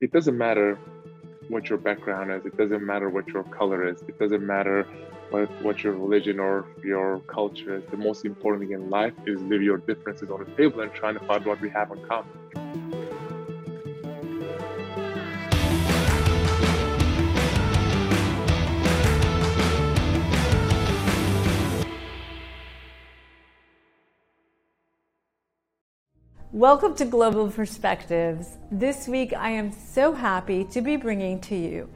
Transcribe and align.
It 0.00 0.12
doesn't 0.12 0.38
matter 0.38 0.78
what 1.48 1.68
your 1.68 1.76
background 1.76 2.30
is. 2.30 2.46
It 2.46 2.56
doesn't 2.56 2.84
matter 2.84 3.10
what 3.10 3.28
your 3.28 3.42
color 3.44 3.86
is. 3.86 4.00
It 4.08 4.18
doesn't 4.18 4.46
matter 4.46 4.84
what, 5.28 5.50
what 5.62 5.84
your 5.84 5.92
religion 5.92 6.40
or 6.40 6.64
your 6.82 7.20
culture 7.26 7.76
is. 7.76 7.84
The 7.90 7.98
most 7.98 8.24
important 8.24 8.62
thing 8.62 8.72
in 8.72 8.88
life 8.88 9.12
is 9.26 9.42
leave 9.42 9.62
your 9.62 9.76
differences 9.76 10.30
on 10.30 10.42
the 10.42 10.50
table 10.52 10.80
and 10.80 10.90
trying 10.94 11.18
to 11.18 11.24
find 11.26 11.44
what 11.44 11.60
we 11.60 11.68
have 11.68 11.90
in 11.90 12.02
common. 12.06 13.09
Welcome 26.52 26.96
to 26.96 27.04
Global 27.04 27.48
Perspectives. 27.48 28.58
This 28.72 29.06
week, 29.06 29.32
I 29.32 29.50
am 29.50 29.70
so 29.70 30.14
happy 30.14 30.64
to 30.64 30.80
be 30.80 30.96
bringing 30.96 31.40
to 31.42 31.54
you 31.54 31.88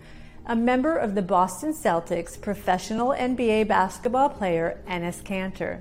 a 0.47 0.55
member 0.55 0.97
of 0.97 1.17
the 1.17 1.23
Boston 1.23 1.73
Celtics 1.73 2.41
professional 2.41 3.09
NBA 3.09 3.67
basketball 3.67 4.29
player, 4.29 4.81
Enes 4.87 5.25
Kanter. 5.25 5.81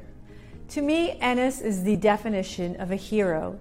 To 0.69 0.81
me, 0.81 1.19
Enes 1.21 1.61
is 1.61 1.83
the 1.83 1.97
definition 1.97 2.75
of 2.77 2.89
a 2.89 2.95
hero. 2.95 3.59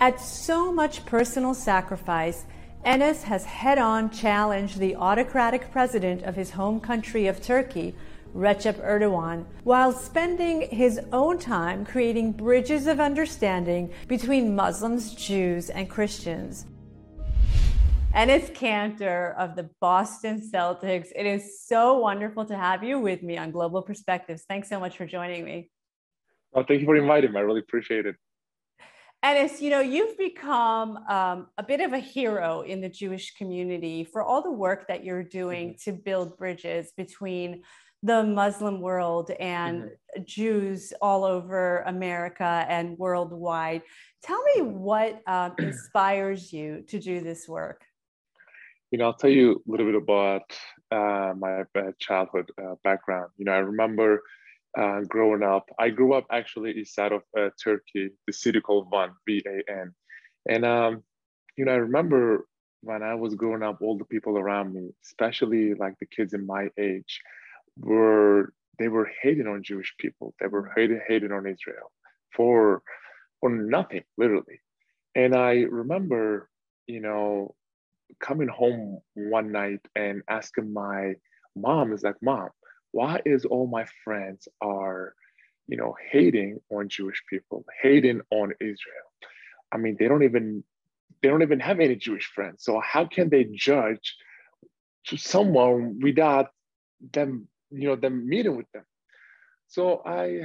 At 0.00 0.22
so 0.22 0.72
much 0.72 1.04
personal 1.04 1.52
sacrifice, 1.52 2.46
Enes 2.82 3.24
has 3.24 3.44
head 3.44 3.76
on 3.76 4.08
challenged 4.08 4.78
the 4.78 4.96
autocratic 4.96 5.70
president 5.70 6.22
of 6.22 6.34
his 6.34 6.52
home 6.52 6.80
country 6.80 7.26
of 7.26 7.42
Turkey 7.42 7.94
Recep 8.36 8.74
Erdogan, 8.84 9.46
while 9.64 9.92
spending 9.92 10.68
his 10.68 11.00
own 11.12 11.38
time 11.38 11.86
creating 11.86 12.32
bridges 12.32 12.86
of 12.86 13.00
understanding 13.00 13.90
between 14.08 14.54
Muslims, 14.54 15.14
Jews, 15.14 15.70
and 15.70 15.88
Christians. 15.88 16.66
Enes 18.14 18.54
Kanter 18.54 19.34
of 19.36 19.56
the 19.56 19.68
Boston 19.80 20.40
Celtics. 20.40 21.08
It 21.14 21.26
is 21.26 21.66
so 21.66 21.98
wonderful 21.98 22.44
to 22.46 22.56
have 22.56 22.82
you 22.84 22.98
with 22.98 23.22
me 23.22 23.36
on 23.36 23.50
Global 23.50 23.82
Perspectives. 23.82 24.44
Thanks 24.48 24.68
so 24.68 24.80
much 24.80 24.96
for 24.96 25.06
joining 25.06 25.44
me. 25.44 25.70
Oh, 26.54 26.62
thank 26.62 26.80
you 26.80 26.86
for 26.86 26.96
inviting 26.96 27.32
me. 27.32 27.38
I 27.38 27.42
really 27.42 27.60
appreciate 27.60 28.06
it. 28.06 28.16
Enes, 29.24 29.60
you 29.60 29.70
know, 29.70 29.80
you've 29.80 30.16
become 30.16 30.98
um, 31.08 31.48
a 31.58 31.62
bit 31.62 31.80
of 31.80 31.92
a 31.92 31.98
hero 31.98 32.60
in 32.60 32.80
the 32.80 32.88
Jewish 32.88 33.34
community 33.34 34.04
for 34.04 34.22
all 34.22 34.40
the 34.40 34.52
work 34.52 34.88
that 34.88 35.04
you're 35.04 35.24
doing 35.24 35.70
mm-hmm. 35.70 35.90
to 35.90 35.96
build 35.96 36.38
bridges 36.38 36.92
between 36.96 37.62
the 38.06 38.22
Muslim 38.22 38.80
world 38.80 39.30
and 39.40 39.76
mm-hmm. 39.82 40.22
Jews 40.24 40.92
all 41.06 41.22
over 41.24 41.82
America 41.86 42.52
and 42.68 42.96
worldwide. 42.98 43.82
Tell 44.22 44.42
me 44.50 44.62
what 44.62 45.22
um, 45.26 45.52
inspires 45.58 46.52
you 46.52 46.68
to 46.90 46.96
do 46.98 47.20
this 47.20 47.48
work. 47.48 47.80
You 48.90 48.98
know, 48.98 49.06
I'll 49.06 49.20
tell 49.22 49.30
you 49.40 49.46
a 49.66 49.70
little 49.70 49.86
bit 49.90 50.00
about 50.06 50.48
uh, 50.98 51.34
my 51.44 51.64
childhood 51.98 52.48
uh, 52.62 52.76
background. 52.84 53.30
You 53.38 53.44
know, 53.46 53.52
I 53.52 53.62
remember 53.74 54.22
uh, 54.78 55.00
growing 55.14 55.42
up. 55.42 55.64
I 55.84 55.88
grew 55.98 56.14
up 56.18 56.26
actually 56.30 56.70
east 56.72 56.94
side 56.94 57.12
of 57.18 57.22
uh, 57.38 57.50
Turkey, 57.62 58.10
the 58.26 58.32
city 58.32 58.60
called 58.60 58.88
Van, 58.92 59.10
V 59.26 59.42
A 59.54 59.56
N, 59.86 59.88
and 60.48 60.64
um, 60.64 61.02
you 61.56 61.64
know, 61.64 61.72
I 61.72 61.76
remember 61.76 62.46
when 62.82 63.02
I 63.02 63.14
was 63.14 63.34
growing 63.34 63.64
up, 63.68 63.78
all 63.80 63.98
the 63.98 64.04
people 64.14 64.38
around 64.38 64.74
me, 64.76 64.84
especially 65.04 65.74
like 65.74 65.94
the 65.98 66.06
kids 66.16 66.32
in 66.34 66.46
my 66.46 66.64
age, 66.78 67.12
were 67.78 68.52
they 68.78 68.88
were 68.88 69.10
hating 69.22 69.46
on 69.46 69.62
Jewish 69.62 69.94
people. 69.98 70.34
They 70.40 70.46
were 70.46 70.72
hating 70.76 71.00
hating 71.06 71.32
on 71.32 71.46
Israel 71.46 71.92
for 72.34 72.82
for 73.40 73.50
nothing, 73.50 74.04
literally. 74.16 74.60
And 75.14 75.34
I 75.34 75.62
remember, 75.62 76.48
you 76.86 77.00
know, 77.00 77.54
coming 78.20 78.48
home 78.48 79.00
one 79.14 79.52
night 79.52 79.80
and 79.94 80.22
asking 80.28 80.72
my 80.72 81.14
mom, 81.54 81.92
is 81.92 82.02
like, 82.02 82.16
mom, 82.22 82.50
why 82.92 83.20
is 83.24 83.44
all 83.44 83.66
my 83.66 83.86
friends 84.04 84.46
are, 84.60 85.14
you 85.68 85.76
know, 85.76 85.94
hating 86.10 86.60
on 86.70 86.88
Jewish 86.88 87.22
people, 87.28 87.64
hating 87.82 88.20
on 88.30 88.52
Israel? 88.60 89.08
I 89.72 89.78
mean, 89.78 89.96
they 89.98 90.08
don't 90.08 90.22
even 90.22 90.64
they 91.22 91.28
don't 91.28 91.42
even 91.42 91.60
have 91.60 91.80
any 91.80 91.96
Jewish 91.96 92.26
friends. 92.26 92.62
So 92.62 92.80
how 92.80 93.06
can 93.06 93.30
they 93.30 93.44
judge 93.44 94.16
to 95.06 95.16
someone 95.16 95.98
without 96.02 96.50
them 97.12 97.48
you 97.70 97.88
know 97.88 97.96
them 97.96 98.28
meeting 98.28 98.56
with 98.56 98.70
them. 98.72 98.84
So 99.68 100.02
i 100.06 100.42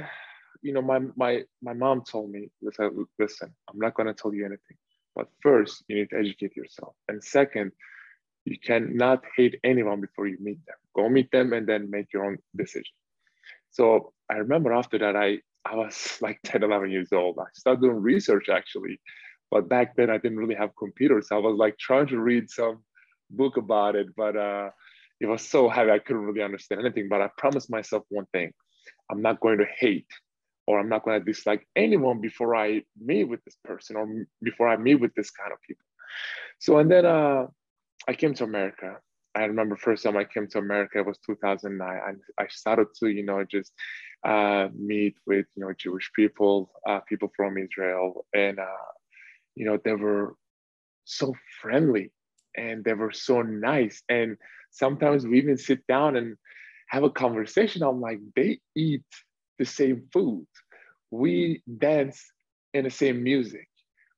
you 0.62 0.72
know 0.72 0.82
my 0.82 1.00
my 1.16 1.42
my 1.62 1.72
mom 1.72 2.02
told 2.04 2.30
me 2.30 2.48
listen 2.62 3.06
listen 3.18 3.52
i'm 3.68 3.78
not 3.78 3.94
going 3.94 4.06
to 4.06 4.14
tell 4.14 4.32
you 4.32 4.44
anything 4.46 4.76
but 5.14 5.28
first 5.42 5.84
you 5.88 5.96
need 5.96 6.10
to 6.10 6.16
educate 6.16 6.56
yourself. 6.56 6.94
And 7.08 7.22
second 7.22 7.72
you 8.44 8.56
cannot 8.58 9.22
hate 9.36 9.60
anyone 9.62 10.00
before 10.00 10.26
you 10.26 10.36
meet 10.40 10.58
them. 10.66 10.76
Go 10.96 11.08
meet 11.08 11.30
them 11.30 11.52
and 11.52 11.66
then 11.66 11.90
make 11.90 12.12
your 12.12 12.24
own 12.24 12.38
decision. 12.56 12.94
So 13.70 14.12
i 14.30 14.34
remember 14.36 14.72
after 14.72 14.98
that 14.98 15.16
i 15.16 15.38
i 15.64 15.74
was 15.76 16.18
like 16.22 16.38
10 16.44 16.62
11 16.62 16.90
years 16.90 17.12
old. 17.12 17.38
I 17.38 17.46
started 17.54 17.82
doing 17.82 18.02
research 18.02 18.48
actually 18.48 19.00
but 19.50 19.68
back 19.68 19.96
then 19.96 20.10
i 20.10 20.18
didn't 20.18 20.38
really 20.38 20.54
have 20.54 20.70
computers. 20.78 21.28
So 21.28 21.36
i 21.36 21.40
was 21.40 21.56
like 21.56 21.76
trying 21.78 22.08
to 22.08 22.20
read 22.20 22.50
some 22.50 22.82
book 23.30 23.56
about 23.56 23.96
it 23.96 24.08
but 24.16 24.36
uh 24.36 24.70
it 25.22 25.26
was 25.26 25.48
so 25.48 25.68
heavy 25.68 25.92
I 25.92 26.00
couldn't 26.00 26.22
really 26.22 26.42
understand 26.42 26.80
anything. 26.80 27.08
But 27.08 27.22
I 27.22 27.28
promised 27.38 27.70
myself 27.70 28.02
one 28.08 28.26
thing: 28.32 28.52
I'm 29.08 29.22
not 29.22 29.40
going 29.40 29.58
to 29.58 29.66
hate 29.78 30.10
or 30.66 30.80
I'm 30.80 30.88
not 30.88 31.04
going 31.04 31.18
to 31.18 31.24
dislike 31.24 31.66
anyone 31.76 32.20
before 32.20 32.54
I 32.56 32.82
meet 33.00 33.24
with 33.24 33.42
this 33.44 33.56
person 33.64 33.96
or 33.96 34.06
before 34.42 34.68
I 34.68 34.76
meet 34.76 34.96
with 34.96 35.14
this 35.14 35.30
kind 35.30 35.52
of 35.52 35.58
people. 35.66 35.86
So 36.58 36.78
and 36.78 36.90
then 36.90 37.06
uh, 37.06 37.46
I 38.08 38.14
came 38.14 38.34
to 38.34 38.44
America. 38.44 38.96
I 39.34 39.44
remember 39.44 39.76
first 39.76 40.02
time 40.02 40.16
I 40.16 40.24
came 40.24 40.46
to 40.48 40.58
America 40.58 40.98
it 40.98 41.06
was 41.06 41.18
2009. 41.24 42.00
and 42.06 42.20
I 42.38 42.46
started 42.48 42.88
to 42.98 43.08
you 43.08 43.24
know 43.24 43.44
just 43.44 43.72
uh, 44.24 44.68
meet 44.76 45.14
with 45.26 45.46
you 45.54 45.64
know 45.64 45.72
Jewish 45.78 46.10
people, 46.16 46.72
uh, 46.88 47.00
people 47.08 47.30
from 47.36 47.58
Israel, 47.58 48.26
and 48.34 48.58
uh, 48.58 48.86
you 49.54 49.66
know 49.66 49.78
they 49.84 49.94
were 49.94 50.34
so 51.04 51.32
friendly 51.60 52.10
and 52.56 52.84
they 52.84 52.92
were 52.92 53.12
so 53.12 53.42
nice 53.42 54.02
and 54.08 54.36
sometimes 54.72 55.26
we 55.26 55.38
even 55.38 55.56
sit 55.56 55.86
down 55.86 56.16
and 56.16 56.36
have 56.88 57.04
a 57.04 57.10
conversation. 57.10 57.82
I'm 57.82 58.00
like, 58.00 58.18
they 58.34 58.58
eat 58.74 59.04
the 59.58 59.64
same 59.64 60.08
food. 60.12 60.46
We 61.10 61.62
dance 61.78 62.20
in 62.74 62.84
the 62.84 62.90
same 62.90 63.22
music. 63.22 63.68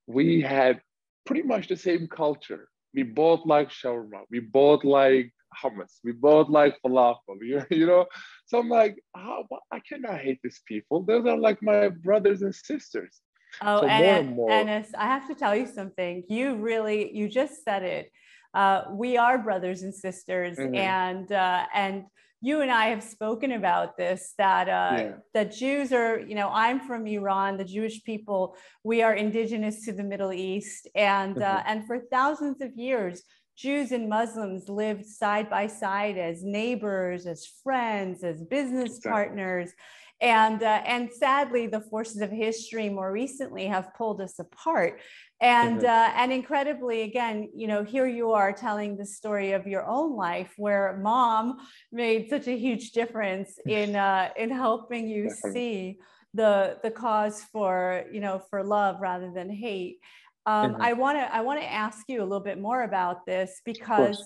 We 0.07 0.41
had 0.41 0.81
pretty 1.27 1.43
much 1.43 1.69
the 1.69 1.77
same 1.77 2.09
culture. 2.09 2.69
We 2.95 3.03
both 3.03 3.41
like 3.45 3.71
shawarma. 3.71 4.23
We 4.31 4.41
both 4.41 4.85
like 4.85 5.33
hummus. 5.63 5.99
We 6.05 6.13
both 6.13 6.49
like 6.49 6.77
falafel. 6.85 7.19
You, 7.43 7.63
you 7.71 7.87
know, 7.87 8.07
so 8.47 8.59
I'm 8.59 8.69
like, 8.69 8.97
oh, 9.17 9.43
I 9.73 9.81
cannot 9.81 10.21
hate 10.21 10.39
these 10.43 10.61
people. 10.67 11.03
Those 11.03 11.27
are 11.27 11.37
like 11.37 11.63
my 11.63 11.89
brothers 11.89 12.43
and 12.43 12.55
sisters. 12.55 13.21
Oh, 13.63 13.81
so 13.81 13.87
and, 13.87 14.37
Enes, 14.37 14.89
I 14.97 15.07
have 15.07 15.27
to 15.29 15.35
tell 15.35 15.55
you 15.55 15.67
something. 15.67 16.25
You 16.29 16.57
really, 16.57 17.15
you 17.15 17.29
just 17.29 17.65
said 17.65 17.83
it 17.83 18.11
uh, 18.55 18.85
we 18.91 19.17
are 19.17 19.39
brothers 19.39 19.83
and 19.83 19.95
sisters, 19.95 20.57
mm-hmm. 20.57 20.75
and 20.75 21.31
uh, 21.33 21.67
and 21.75 22.05
you 22.41 22.61
and 22.61 22.71
I 22.71 22.87
have 22.89 23.03
spoken 23.03 23.53
about 23.53 23.97
this 23.97 24.35
that 24.39 24.69
uh, 24.69 24.97
yeah. 24.99 25.13
that 25.33 25.53
Jews 25.53 25.93
are, 25.93 26.21
you 26.21 26.35
know, 26.35 26.51
I'm 26.53 26.81
from 26.81 27.07
Iran. 27.07 27.57
The 27.57 27.65
Jewish 27.65 28.05
people, 28.05 28.57
we 28.85 29.03
are 29.03 29.15
indigenous 29.15 29.85
to 29.87 29.93
the 29.93 30.05
Middle 30.05 30.33
East, 30.33 30.89
and 30.95 31.37
uh, 31.43 31.57
mm-hmm. 31.59 31.69
and 31.69 31.87
for 31.87 32.01
thousands 32.11 32.61
of 32.61 32.77
years, 32.77 33.23
Jews 33.57 33.93
and 33.93 34.09
Muslims 34.09 34.69
lived 34.69 35.07
side 35.07 35.49
by 35.49 35.67
side 35.67 36.19
as 36.19 36.43
neighbors, 36.43 37.27
as 37.27 37.47
friends, 37.63 38.25
as 38.25 38.43
business 38.43 38.97
exactly. 38.97 39.11
partners. 39.11 39.73
And, 40.21 40.63
uh, 40.63 40.81
and 40.87 41.11
sadly, 41.13 41.67
the 41.67 41.81
forces 41.81 42.23
of 42.23 42.31
history 42.31 42.89
more 42.89 43.13
recently 43.13 43.67
have 43.67 43.95
pulled 43.95 44.21
us 44.21 44.39
apart 44.39 45.01
and 45.45 45.81
mm-hmm. 45.81 45.87
uh, 45.87 46.21
and 46.21 46.33
incredibly 46.33 47.03
again 47.03 47.51
you 47.55 47.67
know 47.67 47.85
here 47.85 48.07
you 48.07 48.33
are 48.33 48.53
telling 48.53 48.97
the 48.97 49.05
story 49.05 49.53
of 49.53 49.67
your 49.67 49.85
own 49.87 50.17
life 50.17 50.53
where 50.57 50.99
mom 51.03 51.59
made 51.93 52.31
such 52.31 52.49
a 52.49 52.57
huge 52.57 52.93
difference 52.93 53.59
in 53.67 53.95
uh, 53.95 54.31
in 54.37 54.51
helping 54.51 55.07
you 55.07 55.31
see 55.53 55.99
the 56.33 56.79
the 56.83 56.91
cause 56.91 57.43
for 57.53 58.05
you 58.11 58.21
know 58.21 58.43
for 58.51 58.65
love 58.65 58.97
rather 59.01 59.31
than 59.31 59.49
hate 59.51 59.99
Um, 60.47 60.73
mm-hmm. 60.73 60.83
I 60.89 60.93
want 61.03 61.17
to 61.21 61.25
I 61.39 61.41
want 61.49 61.61
to 61.61 61.71
ask 61.85 62.01
you 62.13 62.19
a 62.21 62.27
little 62.31 62.47
bit 62.51 62.59
more 62.69 62.83
about 62.91 63.25
this 63.25 63.51
because 63.65 64.19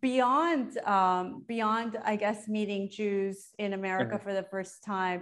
beyond 0.00 0.78
um, 0.96 1.44
beyond 1.54 1.90
I 2.12 2.14
guess 2.16 2.48
meeting 2.48 2.82
Jews 2.98 3.36
in 3.58 3.72
America 3.72 4.16
mm-hmm. 4.16 4.24
for 4.24 4.34
the 4.40 4.46
first 4.54 4.74
time, 4.94 5.20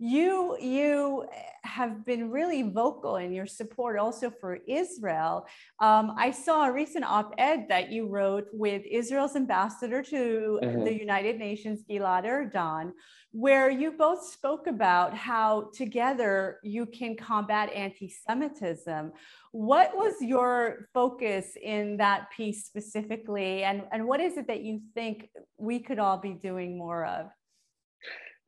you 0.00 0.56
you 0.58 1.26
have 1.62 2.06
been 2.06 2.30
really 2.30 2.62
vocal 2.62 3.16
in 3.16 3.32
your 3.32 3.46
support 3.46 3.98
also 3.98 4.30
for 4.30 4.58
Israel. 4.66 5.46
Um, 5.78 6.14
I 6.16 6.30
saw 6.30 6.64
a 6.64 6.72
recent 6.72 7.04
op-ed 7.04 7.66
that 7.68 7.92
you 7.92 8.08
wrote 8.08 8.48
with 8.50 8.82
Israel's 8.90 9.36
ambassador 9.36 10.02
to 10.04 10.58
mm-hmm. 10.62 10.84
the 10.84 10.98
United 10.98 11.38
Nations, 11.38 11.84
Gilad 11.88 12.24
Erdan, 12.24 12.92
where 13.32 13.68
you 13.68 13.92
both 13.92 14.24
spoke 14.24 14.66
about 14.66 15.14
how 15.14 15.70
together 15.74 16.60
you 16.62 16.86
can 16.86 17.14
combat 17.14 17.70
anti-Semitism. 17.74 19.12
What 19.52 19.94
was 19.94 20.14
your 20.22 20.88
focus 20.94 21.58
in 21.62 21.98
that 21.98 22.30
piece 22.34 22.64
specifically, 22.64 23.64
and, 23.64 23.82
and 23.92 24.06
what 24.06 24.20
is 24.20 24.38
it 24.38 24.46
that 24.46 24.62
you 24.62 24.80
think 24.94 25.28
we 25.58 25.78
could 25.78 25.98
all 25.98 26.16
be 26.16 26.32
doing 26.32 26.78
more 26.78 27.04
of? 27.04 27.26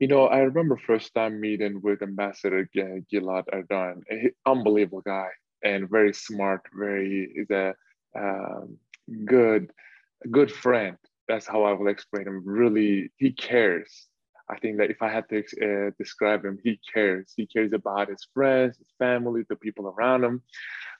You 0.03 0.09
know, 0.09 0.27
I 0.27 0.39
remember 0.39 0.75
first 0.75 1.13
time 1.15 1.39
meeting 1.39 1.79
with 1.81 2.01
Ambassador 2.01 2.67
Gilad 2.75 3.45
Erdan, 3.53 4.01
unbelievable 4.45 4.99
guy 4.99 5.29
and 5.63 5.89
very 5.89 6.13
smart, 6.13 6.59
very 6.77 7.31
is 7.33 7.49
a 7.49 7.73
um, 8.13 8.77
good, 9.23 9.71
good 10.29 10.51
friend. 10.51 10.97
That's 11.29 11.47
how 11.47 11.63
I 11.63 11.71
will 11.71 11.87
explain 11.87 12.27
him. 12.27 12.43
Really, 12.45 13.13
he 13.15 13.31
cares. 13.31 14.07
I 14.49 14.59
think 14.59 14.79
that 14.79 14.91
if 14.91 15.01
I 15.01 15.07
had 15.07 15.29
to 15.29 15.37
uh, 15.39 15.91
describe 15.97 16.43
him, 16.43 16.59
he 16.61 16.81
cares. 16.93 17.31
He 17.37 17.47
cares 17.47 17.71
about 17.71 18.09
his 18.09 18.27
friends, 18.33 18.77
his 18.79 18.91
family, 18.99 19.43
the 19.47 19.55
people 19.55 19.87
around 19.87 20.25
him. 20.25 20.41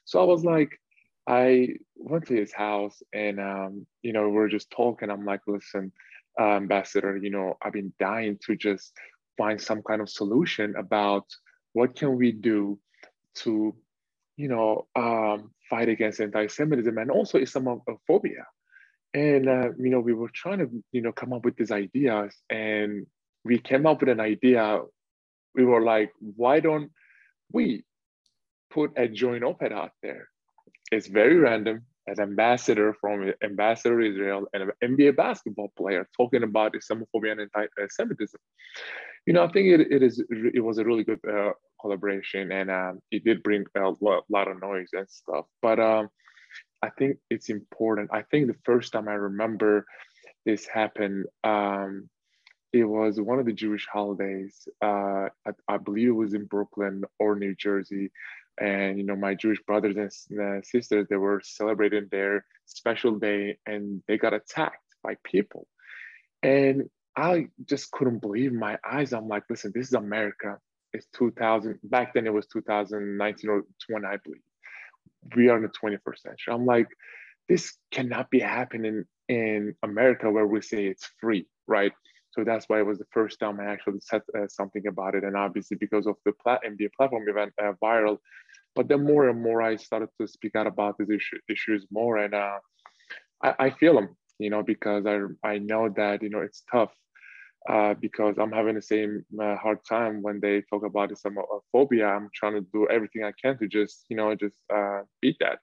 So 0.06 0.22
I 0.22 0.24
was 0.24 0.46
like, 0.46 0.80
I 1.28 1.76
went 1.98 2.28
to 2.28 2.36
his 2.36 2.54
house 2.54 3.04
and, 3.14 3.42
um, 3.42 3.86
you 4.02 4.14
know, 4.14 4.30
we 4.30 4.38
are 4.38 4.48
just 4.48 4.72
talking. 4.72 5.10
I'm 5.10 5.26
like, 5.26 5.42
listen, 5.46 5.92
uh, 6.40 6.56
ambassador, 6.56 7.18
you 7.18 7.30
know, 7.30 7.58
I've 7.62 7.74
been 7.74 7.94
dying 8.00 8.40
to 8.46 8.56
just 8.56 8.94
find 9.38 9.60
some 9.60 9.82
kind 9.82 10.02
of 10.02 10.10
solution 10.10 10.76
about 10.78 11.26
what 11.74 11.96
can 11.96 12.16
we 12.18 12.32
do 12.32 12.80
to, 13.36 13.76
you 14.38 14.48
know, 14.48 14.88
um, 14.96 15.52
fight 15.70 15.90
against 15.90 16.20
anti-Semitism 16.20 16.98
and 16.98 17.12
also 17.12 17.40
Islamophobia. 17.40 18.46
And 19.14 19.48
uh, 19.48 19.70
you 19.78 19.90
know, 19.90 20.00
we 20.00 20.14
were 20.14 20.32
trying 20.34 20.60
to, 20.60 20.70
you 20.92 21.02
know, 21.02 21.12
come 21.12 21.34
up 21.34 21.46
with 21.46 21.56
these 21.56 21.72
ideas, 21.72 22.36
and 22.50 23.06
we 23.46 23.60
came 23.60 23.86
up 23.86 24.00
with 24.00 24.10
an 24.10 24.20
idea. 24.20 24.82
We 25.54 25.66
were 25.66 25.82
like, 25.82 26.12
why 26.20 26.60
don't 26.62 26.90
we 27.52 27.86
put 28.72 28.94
a 28.98 29.08
joint 29.08 29.44
op-ed 29.44 29.72
out 29.72 29.92
there? 30.02 30.30
It's 30.92 31.06
very 31.06 31.38
random 31.38 31.86
an 32.08 32.20
ambassador 32.20 32.96
from 33.00 33.34
Ambassador 33.44 34.02
Israel 34.02 34.46
and 34.54 34.64
an 34.64 34.72
NBA 34.84 35.16
basketball 35.16 35.72
player 35.78 36.08
talking 36.16 36.44
about 36.44 36.74
Islamophobia 36.74 37.32
and 37.32 37.42
anti-Semitism. 37.42 38.40
You 39.26 39.34
know, 39.34 39.44
I 39.44 39.52
think 39.52 39.68
it, 39.68 39.92
it 39.92 40.04
is 40.04 40.22
it 40.54 40.64
was 40.64 40.80
a 40.80 40.84
really 40.84 41.06
good 41.06 41.20
uh, 41.30 41.52
collaboration, 41.80 42.52
and 42.52 42.70
um, 42.70 43.00
it 43.12 43.24
did 43.24 43.42
bring 43.42 43.64
a 43.78 43.92
lot, 44.02 44.26
lot, 44.30 44.50
of 44.50 44.62
noise 44.62 44.90
and 44.92 45.10
stuff. 45.10 45.46
But 45.62 45.80
um, 45.80 46.10
I 46.82 46.90
think 46.90 47.18
it's 47.30 47.50
important. 47.50 48.10
I 48.12 48.24
think 48.24 48.48
the 48.48 48.60
first 48.66 48.92
time 48.92 49.08
I 49.08 49.14
remember 49.14 49.86
this 50.46 50.68
happened, 50.68 51.26
um, 51.46 52.10
it 52.74 52.84
was 52.84 53.22
one 53.22 53.40
of 53.40 53.46
the 53.46 53.54
Jewish 53.54 53.88
holidays. 53.88 54.68
Uh, 54.82 55.30
I, 55.48 55.52
I, 55.70 55.78
believe 55.78 56.10
it 56.10 56.12
was 56.12 56.34
in 56.34 56.46
Brooklyn 56.46 57.04
or 57.20 57.36
New 57.36 57.56
Jersey 57.56 58.12
and 58.60 58.98
you 58.98 59.04
know 59.04 59.16
my 59.16 59.34
jewish 59.34 59.60
brothers 59.66 59.96
and 60.30 60.40
uh, 60.40 60.62
sisters 60.62 61.08
they 61.10 61.16
were 61.16 61.42
celebrating 61.44 62.08
their 62.12 62.46
special 62.66 63.18
day 63.18 63.58
and 63.66 64.02
they 64.08 64.18
got 64.18 64.34
attacked 64.34 64.78
by 65.04 65.16
people. 65.24 65.68
And 66.42 66.90
i 67.16 67.48
just 67.66 67.92
couldn't 67.92 68.22
believe 68.22 68.54
my 68.54 68.78
eyes. 68.90 69.14
I'm 69.14 69.28
like 69.28 69.44
listen 69.50 69.72
this 69.74 69.88
is 69.88 69.94
america. 69.94 70.58
It's 70.94 71.08
2000 71.18 71.80
back 71.84 72.14
then 72.14 72.28
it 72.28 72.34
was 72.34 72.48
2019 72.48 73.50
or 73.50 73.64
20 73.90 74.06
i 74.06 74.18
believe. 74.24 74.42
We 75.36 75.50
are 75.50 75.58
in 75.58 75.64
the 75.64 75.70
21st 75.70 76.20
century. 76.20 76.54
I'm 76.54 76.66
like 76.66 76.88
this 77.50 77.78
cannot 77.92 78.30
be 78.30 78.40
happening 78.40 79.04
in 79.30 79.74
america 79.84 80.30
where 80.30 80.46
we 80.46 80.62
say 80.62 80.86
it's 80.86 81.10
free 81.20 81.46
right 81.68 81.94
so 82.34 82.44
that's 82.44 82.68
why 82.68 82.80
it 82.80 82.86
was 82.86 82.98
the 82.98 83.06
first 83.12 83.40
time 83.40 83.60
I 83.60 83.66
actually 83.66 84.00
said 84.02 84.24
uh, 84.38 84.48
something 84.48 84.88
about 84.88 85.14
it. 85.14 85.24
And 85.24 85.38
obviously 85.38 85.78
because 85.78 86.08
of 86.08 86.16
the 86.26 86.32
plat- 86.32 86.62
NBA 86.68 86.94
platform 86.98 87.30
event 87.30 87.54
uh, 87.62 87.74
viral, 87.82 88.18
but 88.76 88.88
then 88.88 89.06
more 89.06 89.30
and 89.30 89.42
more 89.42 89.62
I 89.62 89.76
started 89.76 90.10
to 90.20 90.28
speak 90.28 90.56
out 90.56 90.66
about 90.66 90.98
these 90.98 91.12
issue, 91.12 91.38
issues 91.48 91.86
more. 91.92 92.18
And 92.18 92.34
uh, 92.34 92.58
I, 93.44 93.54
I, 93.60 93.70
feel 93.70 93.94
them, 93.94 94.18
you 94.40 94.50
know, 94.50 94.64
because 94.64 95.06
I, 95.06 95.20
I 95.48 95.60
know 95.60 95.90
that, 95.90 96.24
you 96.24 96.30
know, 96.30 96.42
it's 96.42 96.64
tough 96.72 96.92
uh, 97.70 97.94
because 97.94 98.38
I'm 98.40 98.52
having 98.52 98.76
the 98.76 98.82
same 98.82 99.24
uh, 99.40 99.56
hard 99.58 99.80
time 99.88 100.24
when 100.24 100.40
they 100.40 100.64
talk 100.70 100.84
about 100.84 101.12
Islamophobia. 101.12 102.16
I'm 102.16 102.30
trying 102.34 102.54
to 102.54 102.66
do 102.74 102.88
everything 102.90 103.24
I 103.24 103.34
can 103.40 103.60
to 103.60 103.68
just, 103.68 104.06
you 104.10 104.18
know, 104.18 104.34
just 104.34 104.58
uh, 104.74 105.02
beat 105.22 105.38
that. 105.40 105.60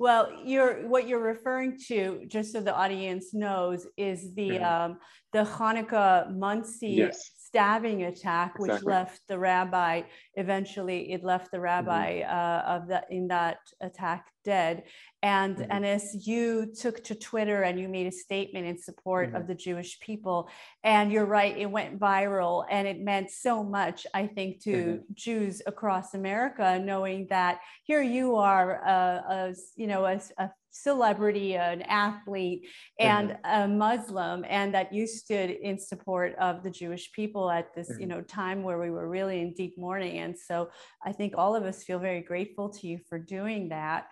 Well, 0.00 0.32
you're 0.44 0.88
what 0.88 1.06
you're 1.06 1.22
referring 1.22 1.78
to, 1.88 2.24
just 2.26 2.52
so 2.52 2.60
the 2.60 2.74
audience 2.74 3.34
knows, 3.34 3.86
is 3.96 4.34
the 4.34 4.58
um, 4.58 4.98
the 5.32 5.44
Hanukkah 5.44 6.34
Monsey 6.36 6.88
yes 6.88 7.30
stabbing 7.50 8.04
attack, 8.04 8.58
which 8.60 8.82
left 8.84 9.22
the 9.26 9.36
rabbi, 9.36 10.02
eventually 10.34 11.12
it 11.12 11.24
left 11.24 11.50
the 11.50 11.56
mm-hmm. 11.56 11.64
rabbi 11.64 12.20
mm-hmm. 12.20 12.32
uh, 12.32 12.76
of 12.76 12.88
that 12.88 13.06
in 13.10 13.26
that 13.28 13.58
attack 13.80 14.26
dead. 14.44 14.84
And, 15.22 15.56
mm-hmm. 15.56 15.70
and 15.70 15.84
as 15.84 16.26
you 16.26 16.72
took 16.74 17.04
to 17.04 17.14
Twitter 17.14 17.62
and 17.62 17.78
you 17.78 17.88
made 17.88 18.06
a 18.06 18.12
statement 18.12 18.66
in 18.66 18.78
support 18.78 19.28
mm-hmm. 19.28 19.36
of 19.36 19.46
the 19.46 19.54
Jewish 19.54 20.00
people, 20.00 20.48
and 20.82 21.12
you're 21.12 21.26
right, 21.26 21.56
it 21.56 21.70
went 21.70 21.98
viral 21.98 22.64
and 22.70 22.88
it 22.88 23.00
meant 23.00 23.30
so 23.30 23.62
much, 23.62 24.06
I 24.14 24.26
think, 24.26 24.62
to 24.64 24.72
mm-hmm. 24.72 25.02
Jews 25.14 25.60
across 25.66 26.14
America, 26.14 26.80
knowing 26.82 27.26
that 27.28 27.60
here 27.84 28.02
you 28.02 28.36
are, 28.36 28.82
uh, 28.86 29.50
a, 29.50 29.54
you 29.76 29.86
know, 29.86 30.06
a, 30.06 30.20
a 30.38 30.50
celebrity, 30.70 31.56
an 31.56 31.82
athlete, 31.82 32.66
and 32.98 33.30
mm-hmm. 33.30 33.62
a 33.62 33.68
Muslim, 33.68 34.44
and 34.48 34.72
that 34.72 34.92
you 34.92 35.06
stood 35.06 35.50
in 35.50 35.78
support 35.78 36.34
of 36.36 36.62
the 36.62 36.70
Jewish 36.70 37.12
people 37.12 37.50
at 37.50 37.74
this, 37.74 37.90
mm-hmm. 37.90 38.00
you 38.00 38.06
know, 38.06 38.22
time 38.22 38.62
where 38.62 38.78
we 38.78 38.90
were 38.90 39.08
really 39.08 39.40
in 39.40 39.52
deep 39.52 39.76
mourning. 39.76 40.18
And 40.18 40.38
so 40.38 40.70
I 41.04 41.12
think 41.12 41.34
all 41.36 41.54
of 41.54 41.64
us 41.64 41.84
feel 41.84 41.98
very 41.98 42.22
grateful 42.22 42.70
to 42.70 42.86
you 42.86 43.00
for 43.06 43.18
doing 43.18 43.68
that. 43.68 44.06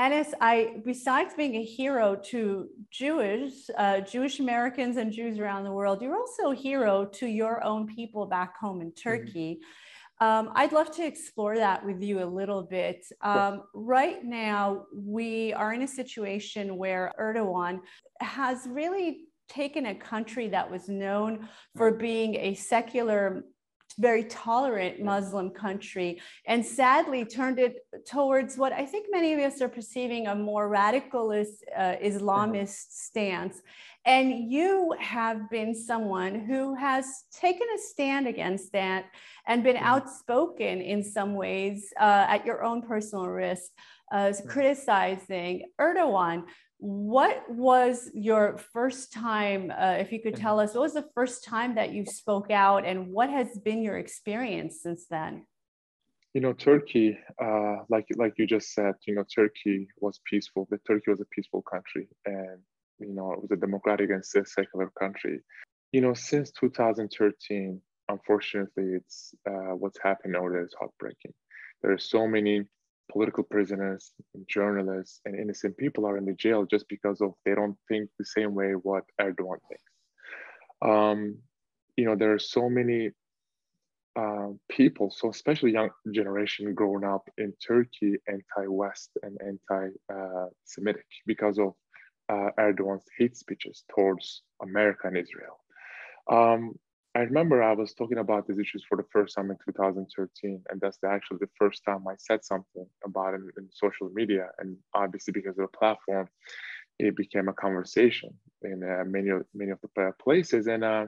Anis, 0.00 0.32
I 0.40 0.80
besides 0.84 1.34
being 1.34 1.56
a 1.56 1.64
hero 1.64 2.14
to 2.26 2.68
Jewish, 2.90 3.52
uh, 3.76 4.00
Jewish 4.00 4.38
Americans 4.38 4.96
and 4.96 5.12
Jews 5.12 5.40
around 5.40 5.64
the 5.64 5.72
world, 5.72 6.00
you're 6.00 6.16
also 6.16 6.52
a 6.52 6.54
hero 6.54 7.04
to 7.04 7.26
your 7.26 7.64
own 7.64 7.86
people 7.86 8.24
back 8.26 8.56
home 8.58 8.80
in 8.80 8.88
mm-hmm. 8.88 9.08
Turkey. 9.08 9.54
Mm-hmm. 9.54 9.68
Um, 10.20 10.50
I'd 10.54 10.72
love 10.72 10.90
to 10.96 11.04
explore 11.04 11.56
that 11.56 11.84
with 11.84 12.02
you 12.02 12.22
a 12.22 12.26
little 12.26 12.62
bit. 12.62 13.06
Um, 13.22 13.62
right 13.72 14.24
now, 14.24 14.86
we 14.92 15.52
are 15.52 15.72
in 15.72 15.82
a 15.82 15.88
situation 15.88 16.76
where 16.76 17.12
Erdogan 17.20 17.80
has 18.20 18.66
really 18.68 19.26
taken 19.48 19.86
a 19.86 19.94
country 19.94 20.48
that 20.48 20.68
was 20.68 20.88
known 20.88 21.48
for 21.76 21.92
being 21.92 22.34
a 22.34 22.54
secular 22.54 23.44
very 23.98 24.24
tolerant 24.24 25.00
Muslim 25.00 25.50
country 25.50 26.20
and 26.46 26.64
sadly 26.64 27.24
turned 27.24 27.58
it 27.58 27.78
towards 28.06 28.56
what 28.56 28.72
I 28.72 28.86
think 28.86 29.06
many 29.10 29.32
of 29.34 29.40
us 29.40 29.60
are 29.60 29.68
perceiving 29.68 30.28
a 30.28 30.34
more 30.34 30.70
radicalist 30.70 31.62
uh, 31.76 31.96
Islamist 32.02 32.86
stance. 32.90 33.60
And 34.04 34.50
you 34.50 34.94
have 35.00 35.50
been 35.50 35.74
someone 35.74 36.34
who 36.46 36.74
has 36.74 37.04
taken 37.32 37.66
a 37.74 37.78
stand 37.78 38.26
against 38.26 38.72
that 38.72 39.06
and 39.46 39.62
been 39.62 39.76
mm-hmm. 39.76 39.84
outspoken 39.84 40.80
in 40.80 41.02
some 41.02 41.34
ways 41.34 41.92
uh, 42.00 42.24
at 42.28 42.46
your 42.46 42.62
own 42.62 42.80
personal 42.82 43.26
risk, 43.26 43.70
uh, 44.12 44.32
criticizing 44.46 45.68
Erdogan. 45.80 46.44
What 46.78 47.44
was 47.50 48.08
your 48.14 48.56
first 48.72 49.12
time, 49.12 49.72
uh, 49.76 49.96
if 49.98 50.12
you 50.12 50.20
could 50.20 50.36
tell 50.36 50.60
us, 50.60 50.74
what 50.74 50.82
was 50.82 50.94
the 50.94 51.08
first 51.14 51.44
time 51.44 51.74
that 51.74 51.90
you 51.92 52.06
spoke 52.06 52.52
out 52.52 52.84
and 52.86 53.08
what 53.08 53.30
has 53.30 53.58
been 53.58 53.82
your 53.82 53.98
experience 53.98 54.80
since 54.82 55.06
then? 55.10 55.44
You 56.34 56.40
know, 56.40 56.52
Turkey, 56.52 57.18
uh, 57.42 57.78
like 57.88 58.06
like 58.16 58.34
you 58.36 58.46
just 58.46 58.74
said, 58.74 58.94
you 59.06 59.14
know, 59.16 59.24
Turkey 59.34 59.88
was 59.98 60.20
peaceful. 60.24 60.68
The 60.70 60.78
Turkey 60.86 61.10
was 61.10 61.20
a 61.20 61.24
peaceful 61.24 61.62
country, 61.62 62.06
and 62.26 62.60
you 63.00 63.14
know, 63.14 63.32
it 63.32 63.42
was 63.42 63.50
a 63.50 63.56
democratic 63.56 64.10
and 64.10 64.24
secular 64.24 64.90
country. 64.90 65.40
You 65.90 66.02
know, 66.02 66.14
since 66.14 66.52
2013, 66.52 67.80
unfortunately, 68.08 68.94
it's 68.94 69.34
uh, 69.48 69.74
what's 69.74 69.98
happened 70.00 70.36
over 70.36 70.52
there 70.52 70.64
is 70.64 70.74
heartbreaking. 70.78 71.32
There 71.82 71.92
are 71.92 71.98
so 71.98 72.28
many 72.28 72.66
political 73.10 73.44
prisoners, 73.44 74.12
and 74.34 74.46
journalists, 74.48 75.20
and 75.24 75.34
innocent 75.34 75.76
people 75.76 76.06
are 76.06 76.18
in 76.18 76.24
the 76.24 76.34
jail 76.34 76.66
just 76.66 76.86
because 76.88 77.20
of 77.20 77.34
they 77.44 77.54
don't 77.54 77.76
think 77.88 78.10
the 78.18 78.24
same 78.24 78.54
way 78.54 78.72
what 78.72 79.04
Erdogan 79.20 79.58
thinks. 79.68 79.92
Um, 80.82 81.38
you 81.96 82.04
know, 82.04 82.16
there 82.16 82.32
are 82.32 82.38
so 82.38 82.68
many 82.68 83.10
uh, 84.16 84.48
people, 84.68 85.10
so 85.10 85.30
especially 85.30 85.72
young 85.72 85.90
generation 86.12 86.74
growing 86.74 87.04
up 87.04 87.28
in 87.38 87.52
Turkey, 87.66 88.16
anti-West 88.28 89.10
and 89.22 89.38
anti-Semitic 89.44 91.06
because 91.26 91.58
of 91.58 91.74
uh, 92.28 92.50
Erdogan's 92.58 93.04
hate 93.16 93.36
speeches 93.36 93.84
towards 93.94 94.42
America 94.62 95.06
and 95.08 95.16
Israel. 95.16 95.58
Um, 96.30 96.74
I 97.14 97.20
remember 97.20 97.62
I 97.62 97.72
was 97.74 97.94
talking 97.94 98.18
about 98.18 98.46
these 98.46 98.58
issues 98.58 98.84
for 98.88 98.96
the 98.96 99.06
first 99.12 99.34
time 99.34 99.50
in 99.50 99.56
2013, 99.64 100.62
and 100.70 100.80
that's 100.80 100.98
actually 101.04 101.38
the 101.40 101.50
first 101.58 101.82
time 101.84 102.06
I 102.06 102.14
said 102.18 102.44
something 102.44 102.86
about 103.04 103.34
it 103.34 103.40
in 103.58 103.68
social 103.72 104.10
media. 104.14 104.48
And 104.58 104.76
obviously, 104.94 105.32
because 105.32 105.58
of 105.58 105.68
the 105.70 105.78
platform, 105.78 106.28
it 106.98 107.16
became 107.16 107.48
a 107.48 107.52
conversation 107.54 108.30
in 108.62 108.82
uh, 108.84 109.04
many 109.06 109.30
of 109.30 109.44
many 109.54 109.70
of 109.72 109.78
the 109.82 110.12
places, 110.22 110.66
and 110.68 110.84
uh, 110.84 111.06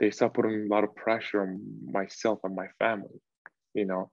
they 0.00 0.10
started 0.10 0.34
putting 0.34 0.66
a 0.66 0.74
lot 0.74 0.84
of 0.84 0.94
pressure 0.96 1.42
on 1.42 1.60
myself 1.90 2.40
and 2.44 2.54
my 2.54 2.68
family, 2.78 3.20
you 3.74 3.86
know. 3.86 4.10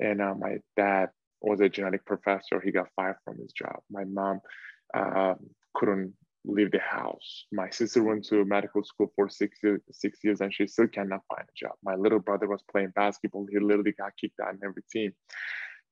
And 0.00 0.20
uh, 0.22 0.34
my 0.38 0.58
dad 0.76 1.10
was 1.42 1.60
a 1.60 1.68
genetic 1.68 2.04
professor; 2.06 2.60
he 2.60 2.72
got 2.72 2.88
fired 2.96 3.16
from 3.24 3.38
his 3.38 3.52
job. 3.52 3.80
My 3.90 4.04
mom 4.04 4.40
uh, 4.94 5.34
couldn't 5.74 6.14
leave 6.44 6.70
the 6.70 6.80
house. 6.80 7.46
My 7.52 7.70
sister 7.70 8.02
went 8.02 8.24
to 8.26 8.44
medical 8.44 8.82
school 8.84 9.12
for 9.14 9.28
six 9.28 9.58
years, 9.62 9.80
six 9.92 10.18
years, 10.24 10.40
and 10.40 10.52
she 10.52 10.66
still 10.66 10.88
cannot 10.88 11.20
find 11.28 11.46
a 11.48 11.56
job. 11.56 11.72
My 11.82 11.94
little 11.94 12.18
brother 12.18 12.48
was 12.48 12.62
playing 12.70 12.92
basketball; 12.94 13.46
he 13.50 13.58
literally 13.58 13.92
got 13.92 14.12
kicked 14.20 14.40
out 14.40 14.54
in 14.54 14.60
every 14.64 14.82
team. 14.90 15.12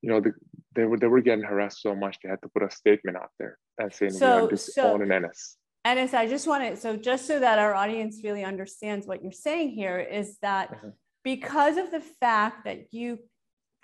You 0.01 0.11
know, 0.11 0.21
the, 0.21 0.33
they 0.75 0.85
were 0.85 0.97
they 0.97 1.07
were 1.07 1.21
getting 1.21 1.43
harassed 1.43 1.81
so 1.81 1.95
much 1.95 2.17
they 2.23 2.29
had 2.29 2.41
to 2.41 2.49
put 2.49 2.63
a 2.63 2.71
statement 2.71 3.17
out 3.17 3.31
there 3.37 3.57
and 3.77 3.93
saying 3.93 4.11
so, 4.11 4.37
we 4.37 4.43
are 4.43 4.49
disowning 4.49 5.09
so, 5.09 5.13
Enes. 5.13 5.55
Ennis, 5.85 6.13
I 6.13 6.27
just 6.27 6.47
want 6.47 6.63
to 6.63 6.79
so 6.79 6.97
just 6.97 7.25
so 7.25 7.39
that 7.39 7.59
our 7.59 7.73
audience 7.73 8.21
really 8.23 8.43
understands 8.43 9.07
what 9.07 9.21
you're 9.23 9.31
saying 9.31 9.71
here 9.71 9.99
is 9.99 10.37
that 10.41 10.71
mm-hmm. 10.71 10.89
because 11.23 11.77
of 11.77 11.91
the 11.91 12.01
fact 12.01 12.65
that 12.65 12.93
you 12.93 13.19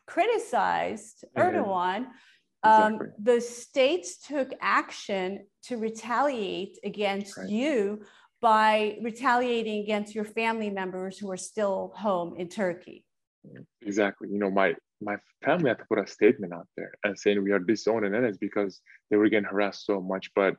criticized 0.08 1.26
mm-hmm. 1.38 1.58
Erdogan 1.58 2.08
um, 2.66 3.00
the 3.22 3.40
states 3.40 4.18
took 4.18 4.52
action 4.62 5.46
to 5.64 5.78
retaliate 5.78 6.78
against 6.84 7.38
right. 7.38 7.50
you 7.50 8.02
by 8.42 8.98
retaliating 9.02 9.82
against 9.84 10.14
your 10.14 10.26
family 10.26 10.70
members 10.70 11.18
who 11.18 11.32
are 11.32 11.38
still 11.38 11.94
home 11.96 12.36
in 12.38 12.48
Turkey. 12.48 13.06
Exactly. 13.82 14.30
You 14.30 14.40
know, 14.40 14.52
my 14.52 14.76
my 15.02 15.18
family 15.44 15.70
had 15.70 15.80
to 15.80 15.86
put 15.86 16.00
a 16.00 16.08
statement 16.08 16.54
out 16.54 16.68
there 16.78 16.92
and 17.04 17.18
saying 17.18 17.44
we 17.44 17.52
are 17.52 17.60
disowning 17.60 18.12
Enes 18.12 18.40
because 18.40 18.82
they 19.10 19.18
were 19.18 19.30
getting 19.30 19.46
harassed 19.46 19.86
so 19.86 20.02
much. 20.02 20.32
But 20.36 20.56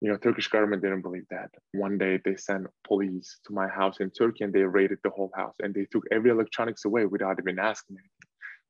you 0.00 0.10
know, 0.10 0.16
Turkish 0.16 0.48
government 0.48 0.82
didn't 0.82 1.02
believe 1.02 1.26
that. 1.30 1.50
One 1.72 1.98
day 1.98 2.20
they 2.24 2.36
sent 2.36 2.66
police 2.86 3.38
to 3.46 3.52
my 3.52 3.68
house 3.68 4.00
in 4.00 4.10
Turkey 4.10 4.44
and 4.44 4.52
they 4.52 4.62
raided 4.62 4.98
the 5.02 5.10
whole 5.10 5.32
house 5.34 5.56
and 5.60 5.74
they 5.74 5.86
took 5.90 6.04
every 6.12 6.30
electronics 6.30 6.84
away 6.84 7.06
without 7.06 7.38
even 7.40 7.58
asking 7.58 7.96
anything 7.96 8.17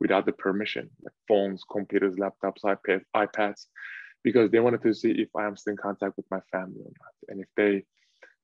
without 0.00 0.26
the 0.26 0.32
permission, 0.32 0.90
like 1.02 1.14
phones, 1.26 1.62
computers, 1.70 2.14
laptops, 2.16 2.62
iPad, 2.64 3.02
iPads, 3.16 3.66
because 4.22 4.50
they 4.50 4.60
wanted 4.60 4.82
to 4.82 4.94
see 4.94 5.10
if 5.10 5.28
I 5.36 5.46
am 5.46 5.56
still 5.56 5.72
in 5.72 5.76
contact 5.76 6.16
with 6.16 6.26
my 6.30 6.40
family 6.52 6.80
or 6.80 6.92
not. 7.00 7.14
And 7.28 7.40
if 7.40 7.48
they 7.56 7.72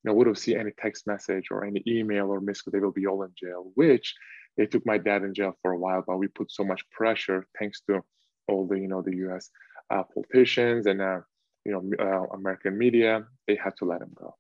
you 0.04 0.10
know, 0.10 0.14
would 0.14 0.26
have 0.26 0.38
seen 0.38 0.58
any 0.58 0.72
text 0.78 1.06
message 1.06 1.48
or 1.50 1.64
any 1.64 1.82
email 1.86 2.28
or 2.28 2.40
missed, 2.40 2.70
they 2.70 2.78
will 2.78 2.92
be 2.92 3.06
all 3.06 3.22
in 3.22 3.30
jail, 3.34 3.70
which 3.74 4.14
they 4.56 4.66
took 4.66 4.84
my 4.86 4.98
dad 4.98 5.22
in 5.22 5.34
jail 5.34 5.56
for 5.62 5.72
a 5.72 5.78
while, 5.78 6.04
but 6.06 6.18
we 6.18 6.28
put 6.28 6.50
so 6.52 6.64
much 6.64 6.88
pressure 6.90 7.46
thanks 7.58 7.80
to 7.88 8.02
all 8.46 8.66
the, 8.66 8.78
you 8.78 8.88
know, 8.88 9.02
the 9.02 9.16
US 9.28 9.50
uh, 9.90 10.02
politicians 10.02 10.86
and, 10.86 11.00
uh, 11.00 11.20
you 11.64 11.72
know, 11.72 11.82
uh, 11.98 12.34
American 12.36 12.76
media, 12.76 13.24
they 13.48 13.56
had 13.56 13.74
to 13.78 13.86
let 13.86 14.02
him 14.02 14.12
go. 14.14 14.34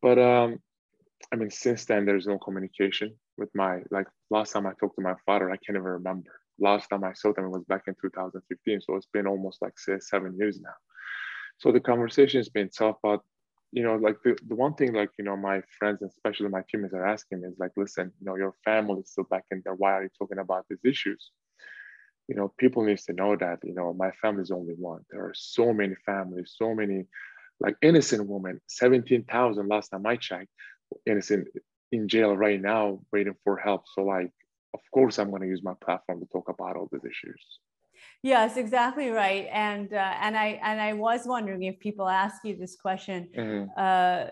But 0.00 0.18
um, 0.18 0.60
I 1.32 1.36
mean, 1.36 1.50
since 1.50 1.84
then, 1.84 2.06
there's 2.06 2.26
no 2.26 2.38
communication 2.38 3.16
with 3.36 3.50
my, 3.54 3.80
like 3.90 4.06
last 4.30 4.52
time 4.52 4.66
I 4.66 4.72
talked 4.78 4.96
to 4.96 5.02
my 5.02 5.14
father, 5.26 5.50
I 5.50 5.56
can't 5.56 5.76
even 5.76 5.82
remember 5.82 6.30
last 6.60 6.88
time 6.88 7.04
I 7.04 7.12
saw 7.14 7.32
them 7.32 7.46
it 7.46 7.50
was 7.50 7.64
back 7.64 7.82
in 7.86 7.94
2015. 8.00 8.80
So 8.80 8.96
it's 8.96 9.08
been 9.12 9.26
almost 9.26 9.62
like 9.62 9.78
say 9.78 9.98
seven 10.00 10.36
years 10.38 10.60
now. 10.60 10.74
So 11.58 11.72
the 11.72 11.80
conversation 11.80 12.38
has 12.38 12.48
been 12.48 12.70
tough, 12.70 12.96
but 13.02 13.20
you 13.72 13.82
know, 13.84 13.96
like 13.96 14.16
the, 14.24 14.36
the 14.48 14.54
one 14.54 14.74
thing 14.74 14.92
like, 14.94 15.10
you 15.18 15.24
know, 15.24 15.36
my 15.36 15.62
friends, 15.78 16.02
especially 16.02 16.48
my 16.48 16.62
teammates 16.68 16.94
are 16.94 17.06
asking 17.06 17.44
is 17.44 17.54
like, 17.58 17.70
listen, 17.76 18.12
you 18.18 18.26
know, 18.26 18.36
your 18.36 18.54
family 18.64 19.00
is 19.00 19.10
still 19.10 19.24
back 19.24 19.44
in 19.50 19.62
there. 19.64 19.74
Why 19.74 19.92
are 19.92 20.02
you 20.02 20.08
talking 20.18 20.38
about 20.38 20.66
these 20.68 20.84
issues? 20.84 21.30
You 22.26 22.34
know, 22.34 22.52
people 22.58 22.84
needs 22.84 23.04
to 23.04 23.12
know 23.12 23.36
that, 23.36 23.60
you 23.62 23.74
know, 23.74 23.92
my 23.92 24.10
family 24.22 24.42
is 24.42 24.50
only 24.50 24.74
one. 24.74 25.02
There 25.10 25.24
are 25.24 25.34
so 25.34 25.72
many 25.72 25.94
families, 26.04 26.54
so 26.56 26.74
many 26.74 27.06
like 27.60 27.76
innocent 27.82 28.28
women, 28.28 28.60
17,000 28.68 29.68
last 29.68 29.90
time 29.90 30.06
I 30.06 30.16
checked, 30.16 30.48
innocent 31.06 31.46
in 31.92 32.08
jail 32.08 32.36
right 32.36 32.60
now 32.60 33.00
waiting 33.12 33.34
for 33.44 33.56
help. 33.56 33.84
So 33.94 34.02
like 34.02 34.32
of 34.74 34.80
course 34.92 35.18
I'm 35.18 35.30
going 35.30 35.42
to 35.42 35.48
use 35.48 35.62
my 35.62 35.74
platform 35.84 36.20
to 36.20 36.26
talk 36.26 36.48
about 36.48 36.76
all 36.76 36.88
these 36.92 37.04
issues. 37.04 37.42
Yes, 38.22 38.56
exactly 38.56 39.10
right. 39.10 39.46
And 39.50 39.92
uh, 39.92 40.14
and 40.20 40.36
I 40.36 40.60
and 40.62 40.80
I 40.80 40.92
was 40.92 41.22
wondering 41.26 41.62
if 41.64 41.78
people 41.80 42.08
ask 42.08 42.44
you 42.44 42.56
this 42.56 42.76
question 42.76 43.28
mm-hmm. 43.36 43.70
uh, 43.76 44.30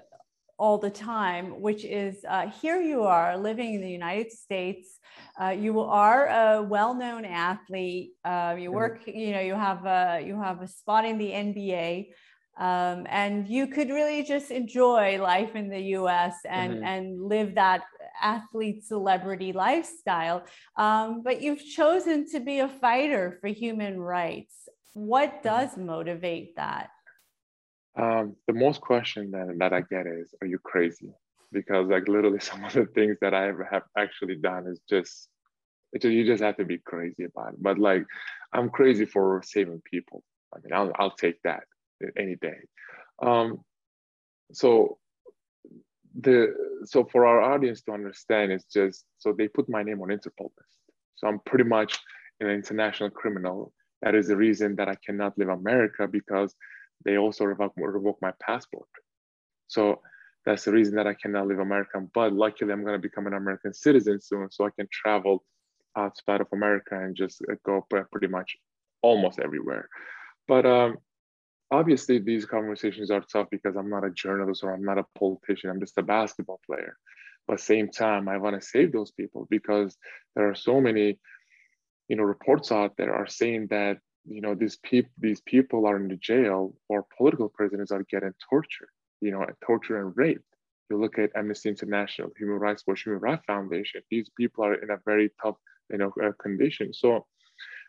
all 0.58 0.78
the 0.78 0.90
time, 0.90 1.60
which 1.60 1.84
is 1.84 2.24
uh, 2.28 2.48
here 2.48 2.80
you 2.82 3.02
are 3.02 3.38
living 3.38 3.74
in 3.74 3.80
the 3.80 3.90
United 3.90 4.32
States. 4.32 4.98
Uh, 5.40 5.50
you 5.50 5.80
are 5.80 6.26
a 6.26 6.62
well-known 6.62 7.24
athlete. 7.24 8.12
Uh, 8.24 8.56
you 8.58 8.68
mm-hmm. 8.68 8.74
work, 8.74 9.00
mm-hmm. 9.06 9.18
you 9.18 9.32
know, 9.32 9.40
you 9.40 9.54
have 9.54 9.84
a 9.86 10.22
you 10.24 10.40
have 10.40 10.60
a 10.60 10.68
spot 10.68 11.04
in 11.04 11.16
the 11.18 11.30
NBA. 11.30 12.08
Um, 12.58 13.06
and 13.08 13.46
you 13.46 13.68
could 13.68 13.88
really 13.88 14.24
just 14.24 14.50
enjoy 14.50 15.22
life 15.22 15.54
in 15.54 15.68
the 15.68 15.80
US 15.98 16.34
and, 16.44 16.74
mm-hmm. 16.74 16.84
and 16.84 17.22
live 17.22 17.54
that 17.54 17.82
athlete 18.20 18.84
celebrity 18.84 19.52
lifestyle, 19.52 20.44
um, 20.76 21.22
but 21.22 21.40
you've 21.42 21.64
chosen 21.64 22.28
to 22.30 22.40
be 22.40 22.60
a 22.60 22.68
fighter 22.68 23.38
for 23.40 23.48
human 23.48 24.00
rights. 24.00 24.68
What 24.94 25.30
mm-hmm. 25.30 25.48
does 25.48 25.76
motivate 25.76 26.56
that? 26.56 26.90
Um, 27.96 28.36
the 28.46 28.52
most 28.52 28.80
question 28.80 29.32
that, 29.32 29.56
that 29.58 29.72
I 29.72 29.80
get 29.80 30.06
is, 30.06 30.32
are 30.40 30.46
you 30.46 30.58
crazy? 30.58 31.12
Because 31.52 31.88
like 31.88 32.08
literally 32.08 32.40
some 32.40 32.64
of 32.64 32.72
the 32.72 32.86
things 32.86 33.16
that 33.20 33.34
I 33.34 33.52
have 33.70 33.82
actually 33.96 34.36
done 34.36 34.66
is 34.66 34.80
just, 34.88 35.28
just 36.00 36.12
you 36.12 36.24
just 36.24 36.42
have 36.42 36.56
to 36.58 36.64
be 36.64 36.78
crazy 36.78 37.24
about 37.24 37.54
it. 37.54 37.62
But 37.62 37.78
like, 37.78 38.04
I'm 38.52 38.70
crazy 38.70 39.04
for 39.04 39.42
saving 39.44 39.82
people. 39.84 40.22
I 40.54 40.58
mean, 40.62 40.72
I'll, 40.72 40.92
I'll 40.98 41.16
take 41.16 41.42
that 41.42 41.64
any 42.16 42.36
day. 42.36 42.58
Um, 43.20 43.60
so 44.52 44.98
the 46.20 46.54
so 46.84 47.04
for 47.04 47.26
our 47.26 47.40
audience 47.40 47.82
to 47.82 47.92
understand 47.92 48.50
it's 48.50 48.64
just 48.64 49.04
so 49.18 49.32
they 49.32 49.48
put 49.48 49.68
my 49.68 49.82
name 49.82 50.00
on 50.00 50.08
interpol 50.08 50.50
list. 50.58 50.78
So 51.16 51.28
i'm 51.28 51.40
pretty 51.40 51.64
much 51.64 51.98
an 52.40 52.48
international 52.48 53.10
criminal. 53.10 53.72
That 54.02 54.14
is 54.14 54.28
the 54.28 54.36
reason 54.36 54.76
that 54.76 54.88
i 54.88 54.96
cannot 55.04 55.38
leave 55.38 55.48
america 55.48 56.06
because 56.08 56.54
they 57.04 57.16
also 57.16 57.44
revoke, 57.44 57.74
revoke 57.76 58.18
my 58.20 58.32
passport. 58.40 58.88
So 59.68 60.00
that's 60.44 60.64
the 60.64 60.72
reason 60.72 60.96
that 60.96 61.06
i 61.06 61.14
cannot 61.14 61.46
leave 61.46 61.60
america. 61.60 62.00
But 62.12 62.32
luckily 62.32 62.72
i'm 62.72 62.82
going 62.82 63.00
to 63.00 63.08
become 63.08 63.26
an 63.26 63.34
american 63.34 63.72
citizen 63.72 64.20
soon 64.20 64.50
so 64.50 64.66
i 64.66 64.70
can 64.70 64.88
travel 64.92 65.44
outside 65.96 66.40
of 66.40 66.48
america 66.52 66.98
and 67.00 67.16
just 67.16 67.42
go 67.64 67.86
pretty 68.12 68.28
much 68.28 68.56
almost 69.02 69.38
everywhere. 69.38 69.88
But 70.48 70.66
um, 70.66 70.96
obviously 71.70 72.18
these 72.18 72.46
conversations 72.46 73.10
are 73.10 73.20
tough 73.20 73.48
because 73.50 73.76
I'm 73.76 73.90
not 73.90 74.04
a 74.04 74.10
journalist 74.10 74.62
or 74.64 74.72
I'm 74.72 74.84
not 74.84 74.98
a 74.98 75.06
politician. 75.18 75.70
I'm 75.70 75.80
just 75.80 75.98
a 75.98 76.02
basketball 76.02 76.60
player. 76.66 76.96
But 77.46 77.60
same 77.60 77.88
time, 77.88 78.28
I 78.28 78.36
want 78.36 78.60
to 78.60 78.66
save 78.66 78.92
those 78.92 79.10
people 79.10 79.46
because 79.50 79.96
there 80.36 80.50
are 80.50 80.54
so 80.54 80.80
many, 80.80 81.18
you 82.08 82.16
know, 82.16 82.24
reports 82.24 82.70
out 82.70 82.96
there 82.96 83.14
are 83.14 83.26
saying 83.26 83.68
that 83.70 83.98
you 84.26 84.42
know 84.42 84.54
these 84.54 84.76
people 84.76 85.10
these 85.16 85.40
people 85.40 85.86
are 85.86 85.96
in 85.96 86.08
the 86.08 86.16
jail 86.16 86.74
or 86.90 87.06
political 87.16 87.48
prisoners 87.48 87.90
are 87.90 88.04
getting 88.10 88.34
tortured, 88.50 88.90
you 89.20 89.30
know, 89.30 89.46
torture 89.64 90.00
and 90.00 90.14
rape. 90.16 90.42
You 90.90 90.98
look 90.98 91.18
at 91.18 91.30
Amnesty 91.34 91.70
International, 91.70 92.30
Human 92.38 92.58
Rights 92.58 92.84
Watch, 92.86 93.04
Human 93.04 93.20
Rights 93.20 93.44
Foundation. 93.46 94.02
These 94.10 94.30
people 94.36 94.64
are 94.64 94.74
in 94.74 94.90
a 94.90 94.98
very 95.04 95.30
tough, 95.42 95.56
you 95.90 95.98
know, 95.98 96.12
uh, 96.22 96.32
condition. 96.40 96.92
So 96.92 97.26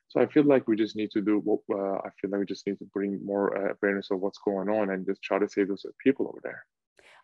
so 0.10 0.20
I 0.20 0.26
feel 0.26 0.44
like 0.44 0.68
we 0.68 0.76
just 0.76 0.96
need 0.96 1.12
to 1.12 1.22
do 1.22 1.40
what 1.40 1.62
uh, 1.72 2.00
I 2.00 2.10
feel 2.20 2.32
like 2.32 2.40
we 2.40 2.46
just 2.46 2.66
need 2.66 2.80
to 2.80 2.86
bring 2.86 3.24
more 3.24 3.56
uh, 3.56 3.74
awareness 3.74 4.10
of 4.10 4.20
what's 4.20 4.40
going 4.40 4.68
on 4.68 4.90
and 4.90 5.06
just 5.06 5.22
try 5.22 5.38
to 5.38 5.48
save 5.48 5.68
those 5.68 5.86
people 6.04 6.28
over 6.28 6.40
there. 6.44 6.66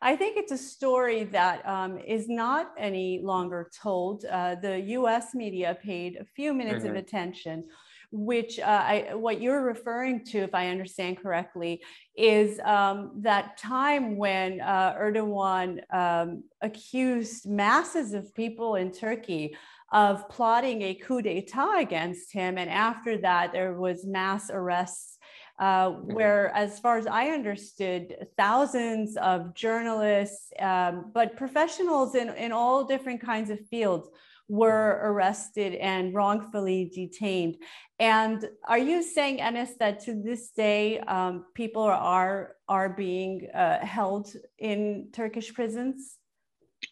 I 0.01 0.15
think 0.15 0.38
it's 0.38 0.51
a 0.51 0.58
story 0.58 1.24
that 1.25 1.68
um, 1.68 1.98
is 1.98 2.30
not 2.30 2.74
any 2.77 3.22
longer 3.24 3.72
told. 3.82 4.25
Uh, 4.25 4.56
the 4.56 4.80
US 4.82 5.34
media 5.34 5.77
paid 5.82 6.18
a 6.18 6.25
few 6.25 6.54
minutes 6.54 6.84
mm-hmm. 6.86 6.96
of 6.96 7.04
attention, 7.04 7.63
which 8.12 8.60
uh, 8.60 8.84
I, 8.86 9.15
what 9.15 9.42
you're 9.42 9.63
referring 9.63 10.24
to, 10.25 10.39
if 10.39 10.54
I 10.54 10.68
understand 10.68 11.18
correctly, 11.18 11.82
is 12.15 12.60
um, 12.60 13.13
that 13.22 13.58
time 13.58 14.15
when 14.15 14.62
uh, 14.62 14.94
Erdogan 14.94 15.80
um, 15.92 16.44
accused 16.62 17.50
masses 17.50 18.13
of 18.13 18.34
people 18.36 18.75
in 18.75 18.92
Turkey 18.92 19.56
of 19.92 20.27
plotting 20.30 20.82
a 20.82 20.96
coup 20.96 21.22
d'etat 21.22 21.80
against 21.80 22.34
him. 22.34 22.58
And 22.58 22.70
after 22.70 23.18
that, 23.20 23.51
there 23.54 23.74
was 23.74 24.06
mass 24.06 24.50
arrests, 24.50 25.18
uh, 25.60 25.89
mm-hmm. 25.89 26.13
where, 26.13 26.51
as 26.56 26.80
far 26.80 26.98
as 26.98 27.08
I 27.08 27.27
understood, 27.27 28.15
thousands 28.38 29.15
of 29.18 29.54
journalists, 29.54 30.51
um, 30.60 31.12
but 31.13 31.38
professionals 31.38 32.15
in, 32.15 32.30
in 32.30 32.51
all 32.51 32.84
different 32.84 33.22
kinds 33.22 33.50
of 33.50 33.60
fields 33.70 34.10
were 34.48 35.01
arrested 35.04 35.74
and 35.75 36.13
wrongfully 36.13 36.92
detained. 36.94 37.56
And 37.98 38.48
are 38.68 38.77
you 38.77 39.01
saying, 39.01 39.39
Enes, 39.39 39.77
that 39.80 40.01
to 40.01 40.22
this 40.22 40.51
day 40.51 41.00
um, 41.00 41.46
people 41.56 41.84
are 41.84 42.56
are 42.68 42.89
being 42.89 43.48
uh, 43.54 43.84
held 43.86 44.27
in 44.60 45.10
Turkish 45.13 45.54
prisons? 45.54 46.18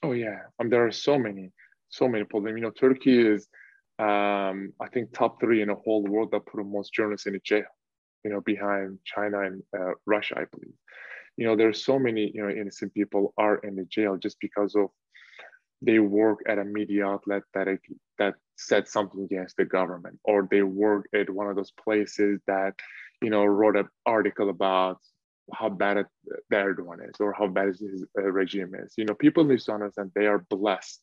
Oh 0.01 0.13
yeah, 0.13 0.39
um, 0.59 0.69
there 0.69 0.85
are 0.88 0.91
so 0.91 1.19
many, 1.19 1.51
so 1.93 2.07
many 2.07 2.23
problems. 2.23 2.57
You 2.57 2.63
know, 2.63 2.71
Turkey 2.71 3.19
is, 3.19 3.47
um, 4.00 4.73
I 4.81 4.88
think, 4.91 5.13
top 5.13 5.39
three 5.39 5.62
in 5.62 5.67
the 5.67 5.75
whole 5.75 6.03
world 6.03 6.31
that 6.31 6.45
put 6.45 6.57
the 6.57 6.63
most 6.63 6.93
journalists 6.93 7.27
in 7.27 7.35
a 7.35 7.39
jail. 7.39 7.71
You 8.23 8.31
know, 8.31 8.41
behind 8.41 9.00
China 9.05 9.41
and 9.41 9.62
uh, 9.77 9.91
Russia, 10.05 10.35
I 10.38 10.45
believe. 10.51 10.73
You 11.38 11.45
know, 11.45 11.55
there's 11.55 11.83
so 11.83 12.00
many 12.00 12.31
you 12.33 12.41
know 12.43 12.50
innocent 12.50 12.93
people 12.93 13.33
are 13.38 13.57
in 13.57 13.75
the 13.75 13.85
jail 13.85 14.17
just 14.17 14.38
because 14.39 14.75
of 14.75 14.89
they 15.81 16.00
work 16.00 16.39
at 16.47 16.59
a 16.59 16.63
media 16.63 17.05
outlet 17.05 17.43
that 17.53 17.67
it, 17.67 17.81
that 18.17 18.35
said 18.55 18.88
something 18.88 19.23
against 19.23 19.57
the 19.57 19.65
government, 19.65 20.19
or 20.23 20.47
they 20.50 20.62
work 20.62 21.05
at 21.13 21.29
one 21.29 21.47
of 21.47 21.55
those 21.55 21.71
places 21.83 22.39
that 22.47 22.73
you 23.21 23.29
know 23.29 23.45
wrote 23.45 23.77
an 23.77 23.89
article 24.05 24.50
about 24.50 25.00
how 25.53 25.67
bad 25.67 25.97
it, 25.97 26.07
Erdogan 26.51 27.09
is 27.09 27.15
or 27.19 27.33
how 27.33 27.47
bad 27.47 27.67
his 27.67 28.05
uh, 28.17 28.21
regime 28.21 28.73
is. 28.75 28.93
You 28.97 29.05
know, 29.05 29.15
people 29.15 29.43
need 29.43 29.59
to 29.59 29.73
understand 29.73 30.12
they 30.15 30.27
are 30.27 30.45
blessed 30.50 31.01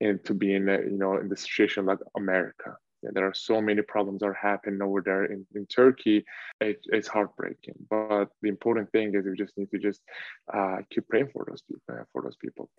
and 0.00 0.22
to 0.24 0.34
be 0.34 0.54
in 0.54 0.68
a, 0.68 0.78
you 0.78 0.98
know 0.98 1.16
in 1.16 1.28
the 1.28 1.36
situation 1.36 1.86
like 1.86 1.98
America. 2.16 2.76
Yeah, 3.02 3.10
there 3.12 3.26
are 3.26 3.34
so 3.34 3.60
many 3.60 3.82
problems 3.82 4.22
are 4.22 4.32
happening 4.32 4.80
over 4.80 5.02
there 5.02 5.24
in, 5.26 5.46
in 5.54 5.66
Turkey. 5.66 6.24
It, 6.60 6.80
it's 6.86 7.08
heartbreaking. 7.08 7.74
But 7.90 8.26
the 8.40 8.48
important 8.48 8.90
thing 8.90 9.14
is 9.14 9.26
we 9.26 9.36
just 9.36 9.56
need 9.58 9.70
to 9.70 9.78
just 9.78 10.00
uh, 10.52 10.78
keep 10.90 11.06
praying 11.08 11.28
for 11.32 11.44
those 11.46 11.62
people. 11.62 11.82
Uh, 11.92 12.04
for 12.12 12.22
those 12.22 12.36
people. 12.36 12.70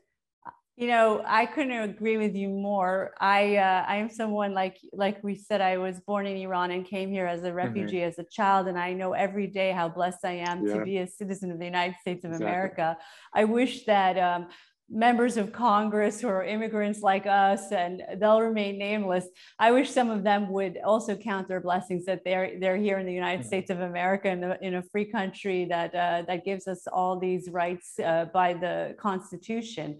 You 0.80 0.86
know, 0.86 1.24
I 1.26 1.48
couldn't 1.48 1.72
agree 1.72 2.18
with 2.18 2.36
you 2.36 2.50
more. 2.50 3.16
I 3.20 3.56
uh, 3.56 3.84
I 3.88 3.96
am 3.96 4.12
someone 4.12 4.54
like 4.54 4.78
like 4.94 5.24
we 5.24 5.34
said. 5.34 5.60
I 5.60 5.80
was 5.80 6.00
born 6.02 6.28
in 6.28 6.38
Iran 6.38 6.70
and 6.70 6.86
came 6.86 7.10
here 7.10 7.26
as 7.26 7.42
a 7.42 7.48
mm-hmm. 7.48 7.56
refugee 7.56 7.98
mm-hmm. 7.98 8.10
as 8.10 8.20
a 8.20 8.26
child, 8.30 8.68
and 8.68 8.78
I 8.78 8.94
know 8.94 9.14
every 9.14 9.48
day 9.48 9.72
how 9.72 9.90
blessed 9.90 10.24
I 10.24 10.34
am 10.34 10.68
yeah. 10.68 10.76
to 10.76 10.86
be 10.86 11.00
a 11.00 11.08
citizen 11.08 11.50
of 11.50 11.58
the 11.58 11.66
United 11.66 11.96
States 12.00 12.24
of 12.26 12.30
exactly. 12.30 12.48
America. 12.48 12.98
I 13.34 13.46
wish 13.46 13.86
that 13.86 14.20
um, 14.20 14.50
members 14.90 15.36
of 15.36 15.52
Congress 15.52 16.22
who 16.22 16.28
are 16.30 16.44
immigrants 16.44 17.02
like 17.02 17.26
us, 17.26 17.72
and 17.72 18.04
they'll 18.18 18.42
remain 18.42 18.78
nameless. 18.78 19.28
I 19.60 19.72
wish 19.72 19.92
some 19.92 20.10
of 20.10 20.24
them 20.24 20.50
would 20.52 20.80
also 20.86 21.16
count 21.16 21.48
their 21.48 21.60
blessings 21.60 22.06
that 22.06 22.24
they're 22.24 22.60
they're 22.60 22.78
here 22.78 22.98
in 22.98 23.06
the 23.06 23.14
United 23.14 23.42
mm-hmm. 23.42 23.48
States 23.48 23.70
of 23.70 23.82
America 23.82 24.30
in, 24.30 24.44
in 24.62 24.76
a 24.76 24.84
free 24.84 25.06
country 25.06 25.66
that 25.66 25.94
uh, 25.94 26.24
that 26.28 26.46
gives 26.46 26.68
us 26.68 26.88
all 26.88 27.20
these 27.20 27.50
rights 27.50 28.00
uh, 28.00 28.26
by 28.34 28.54
the 28.54 28.96
Constitution. 29.00 30.00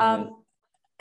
Um, 0.00 0.41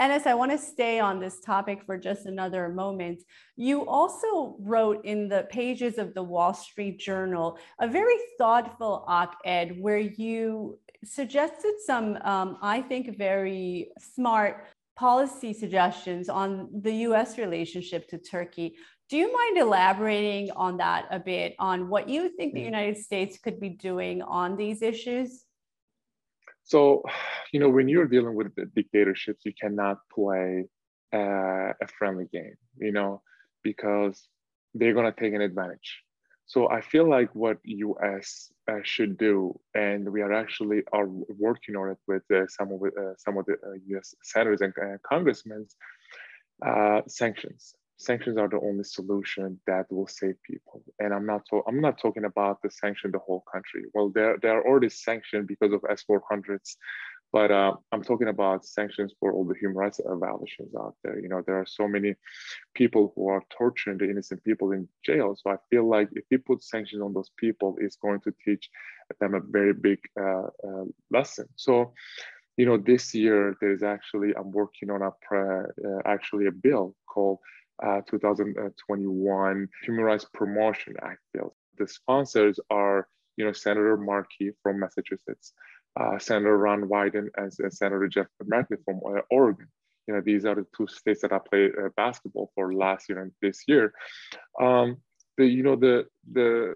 Enes, 0.01 0.25
I 0.25 0.34
want 0.34 0.51
to 0.51 0.58
stay 0.58 1.00
on 1.00 1.20
this 1.20 1.39
topic 1.41 1.84
for 1.86 1.96
just 1.96 2.25
another 2.25 2.70
moment. 2.70 3.22
You 3.55 3.88
also 3.88 4.55
wrote 4.60 5.05
in 5.05 5.29
the 5.29 5.46
pages 5.51 6.00
of 6.00 6.15
the 6.15 6.24
Wall 6.24 6.55
Street 6.55 6.98
Journal 6.98 7.60
a 7.79 7.88
very 7.88 8.15
thoughtful 8.39 9.05
op 9.08 9.36
ed 9.46 9.79
where 9.79 10.00
you 10.00 10.79
suggested 11.03 11.74
some, 11.86 12.17
um, 12.24 12.58
I 12.63 12.81
think, 12.81 13.15
very 13.15 13.91
smart 14.00 14.65
policy 14.96 15.53
suggestions 15.53 16.29
on 16.29 16.70
the 16.81 16.93
US 17.08 17.38
relationship 17.38 18.10
to 18.10 18.17
Turkey. 18.17 18.77
Do 19.08 19.17
you 19.17 19.31
mind 19.31 19.60
elaborating 19.60 20.50
on 20.55 20.77
that 20.77 21.05
a 21.12 21.20
bit, 21.20 21.53
on 21.60 21.89
what 21.89 22.10
you 22.10 22.29
think 22.29 22.55
the 22.55 22.62
mm. 22.62 22.74
United 22.74 22.98
States 22.98 23.38
could 23.38 23.60
be 23.60 23.70
doing 23.70 24.24
on 24.24 24.58
these 24.58 24.81
issues? 24.81 25.46
So, 26.63 27.03
you 27.51 27.60
know, 27.60 27.70
when 27.70 27.88
you're 27.88 28.08
dealing 28.08 28.36
with 28.36 28.56
dictatorships, 28.75 29.46
you 29.46 29.53
cannot 29.60 29.98
play 30.13 30.65
uh, 31.13 31.74
a 31.82 31.88
friendly 31.98 32.27
game, 32.32 32.56
you 32.77 32.91
know, 32.91 33.22
because 33.63 34.27
they're 34.74 34.94
going 34.94 35.12
to 35.12 35.20
take 35.20 35.34
an 35.34 35.41
advantage. 35.41 36.01
So 36.46 36.70
I 36.70 36.82
feel 36.82 37.10
like 37.10 37.34
what 37.34 37.58
US 37.63 38.51
uh, 38.70 38.80
should 38.84 39.18
do, 39.18 39.58
and 39.74 40.12
we 40.12 40.22
are 40.22 40.34
actually 40.34 40.84
are 40.91 41.08
working 41.08 41.75
on 41.77 41.91
it 41.91 41.98
with 42.08 42.24
uh, 42.30 42.48
some 42.48 42.74
of 42.74 42.82
uh, 42.84 43.15
some 43.18 43.38
of 43.38 43.46
the 43.46 43.56
US 43.95 44.13
uh, 44.13 44.24
senators 44.24 44.62
and 44.62 44.74
uh, 44.78 44.97
congressmen, 45.08 45.65
sanctions 47.08 47.74
sanctions 48.06 48.38
are 48.38 48.48
the 48.50 48.60
only 48.60 48.84
solution 48.84 49.60
that 49.68 49.92
will 49.92 50.08
save 50.08 50.36
people. 50.44 50.84
And 51.00 51.14
I'm 51.14 51.26
not 51.26 51.46
to- 51.50 51.64
I'm 51.68 51.82
not 51.82 52.00
talking 52.00 52.26
about 52.26 52.62
the 52.62 52.70
sanction 52.72 53.12
the 53.12 53.20
whole 53.20 53.44
country. 53.54 53.84
Well, 53.94 54.10
they're 54.10 54.38
they're 54.42 54.66
already 54.68 54.90
sanctioned 54.90 55.48
because 55.48 55.72
of 55.74 55.82
S400s, 55.84 56.78
but 57.32 57.50
uh, 57.52 57.74
I'm 57.92 58.04
talking 58.04 58.28
about 58.28 58.66
sanctions 58.66 59.14
for 59.20 59.32
all 59.34 59.46
the 59.46 59.56
human 59.56 59.78
rights 59.78 60.00
violations 60.06 60.74
out 60.76 60.96
there. 61.04 61.18
You 61.20 61.30
know, 61.30 61.42
there 61.46 61.60
are 61.60 61.66
so 61.66 61.88
many 61.88 62.16
people 62.76 63.14
who 63.16 63.30
are 63.30 63.44
torturing 63.58 63.98
the 63.98 64.10
innocent 64.10 64.44
people 64.44 64.72
in 64.74 64.88
jail. 65.06 65.36
So 65.36 65.52
I 65.52 65.58
feel 65.70 65.88
like 65.88 66.10
if 66.14 66.26
we 66.30 66.38
put 66.38 66.64
sanctions 66.64 67.02
on 67.02 67.14
those 67.14 67.32
people, 67.38 67.78
it's 67.80 67.96
going 67.96 68.22
to 68.22 68.34
teach 68.46 68.70
them 69.20 69.34
a 69.36 69.40
very 69.40 69.74
big 69.74 70.00
uh, 70.20 70.48
uh, 70.68 70.86
lesson. 71.10 71.48
So 71.56 71.94
you 72.58 72.66
know, 72.66 72.78
this 72.78 73.16
year 73.16 73.56
there's 73.62 73.84
actually 73.84 74.34
I'm 74.38 74.52
working 74.52 74.90
on 74.90 75.02
a 75.02 75.12
uh, 75.36 76.02
actually 76.06 76.48
a 76.48 76.52
bill 76.52 76.96
called 77.08 77.40
uh, 77.86 78.02
2021 78.10 79.67
Human 79.84 80.04
Rights 80.04 80.26
Promotion 80.34 80.96
Act 81.02 81.20
bill. 81.34 81.56
The 81.78 81.88
sponsors 81.88 82.60
are, 82.70 83.08
you 83.38 83.46
know, 83.46 83.52
Senator 83.52 83.98
Markey 83.98 84.52
from 84.62 84.80
Massachusetts, 84.80 85.54
uh, 86.00 86.20
Senator 86.20 86.58
Ron 86.58 86.84
Wyden, 86.84 87.28
and 87.38 87.52
Senator 87.74 88.08
Jeff 88.08 88.28
Merkley 88.44 88.78
from 88.86 89.00
Oregon. 89.30 89.67
You 90.08 90.15
know, 90.15 90.22
these 90.22 90.46
are 90.46 90.56
the 90.56 90.65
two 90.76 90.88
states 90.88 91.22
that 91.22 91.32
I 91.32 91.39
played 91.39 91.72
uh, 91.78 91.89
basketball 91.96 92.52
for 92.56 92.74
last 92.74 93.08
year 93.08 93.22
and 93.22 93.32
this 93.41 93.63
year. 93.67 93.94
Um, 94.60 94.98
the, 95.38 95.46
you 95.46 95.63
know, 95.63 95.76
the 95.76 96.06
the 96.32 96.74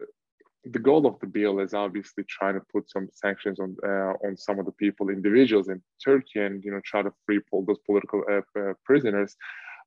the 0.72 0.80
goal 0.80 1.06
of 1.06 1.20
the 1.20 1.28
bill 1.28 1.60
is 1.60 1.74
obviously 1.74 2.24
trying 2.28 2.56
to 2.56 2.62
put 2.74 2.90
some 2.90 3.08
sanctions 3.14 3.60
on 3.60 3.76
uh, 3.86 4.14
on 4.26 4.36
some 4.38 4.60
of 4.60 4.66
the 4.66 4.72
people, 4.74 5.10
individuals 5.10 5.70
in 5.70 5.82
Turkey, 6.04 6.40
and 6.40 6.64
you 6.64 6.72
know 6.72 6.82
try 6.84 7.02
to 7.02 7.12
free 7.26 7.40
those 7.52 7.80
political 7.86 8.24
uh, 8.30 8.60
uh, 8.60 8.74
prisoners. 8.84 9.36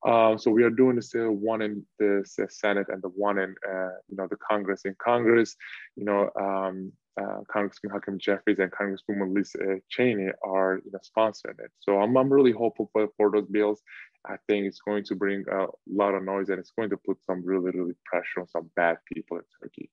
Um, 0.07 0.37
so 0.39 0.49
we 0.49 0.63
are 0.63 0.69
doing 0.69 0.97
uh, 0.97 1.31
one 1.31 1.61
in 1.61 1.85
the 1.97 2.23
Senate 2.49 2.87
and 2.89 3.01
the 3.01 3.09
one 3.09 3.37
in 3.37 3.55
uh, 3.67 3.89
you 4.07 4.15
know 4.17 4.27
the 4.29 4.37
Congress. 4.37 4.81
In 4.85 4.95
Congress, 4.97 5.55
you 5.95 6.05
know 6.05 6.29
um, 6.39 6.93
uh, 7.19 7.39
Congressman 7.51 7.91
Hakeem 7.91 8.17
Jeffries 8.17 8.59
and 8.59 8.71
Congresswoman 8.71 9.37
uh, 9.37 9.79
Cheney 9.89 10.29
are 10.43 10.79
you 10.85 10.91
know 10.91 10.99
sponsoring 10.99 11.59
it. 11.59 11.71
So 11.79 11.99
I'm 11.99 12.15
I'm 12.15 12.31
really 12.31 12.53
hopeful 12.53 12.89
for, 12.93 13.09
for 13.17 13.31
those 13.31 13.47
bills. 13.47 13.81
I 14.25 14.35
think 14.47 14.65
it's 14.65 14.81
going 14.81 15.03
to 15.05 15.15
bring 15.15 15.45
a 15.51 15.67
lot 15.89 16.13
of 16.13 16.23
noise 16.23 16.49
and 16.49 16.59
it's 16.59 16.71
going 16.71 16.89
to 16.91 16.97
put 16.97 17.17
some 17.25 17.43
really 17.43 17.71
really 17.71 17.95
pressure 18.05 18.39
on 18.39 18.47
some 18.47 18.69
bad 18.75 18.97
people 19.11 19.37
in 19.37 19.43
Turkey. 19.61 19.89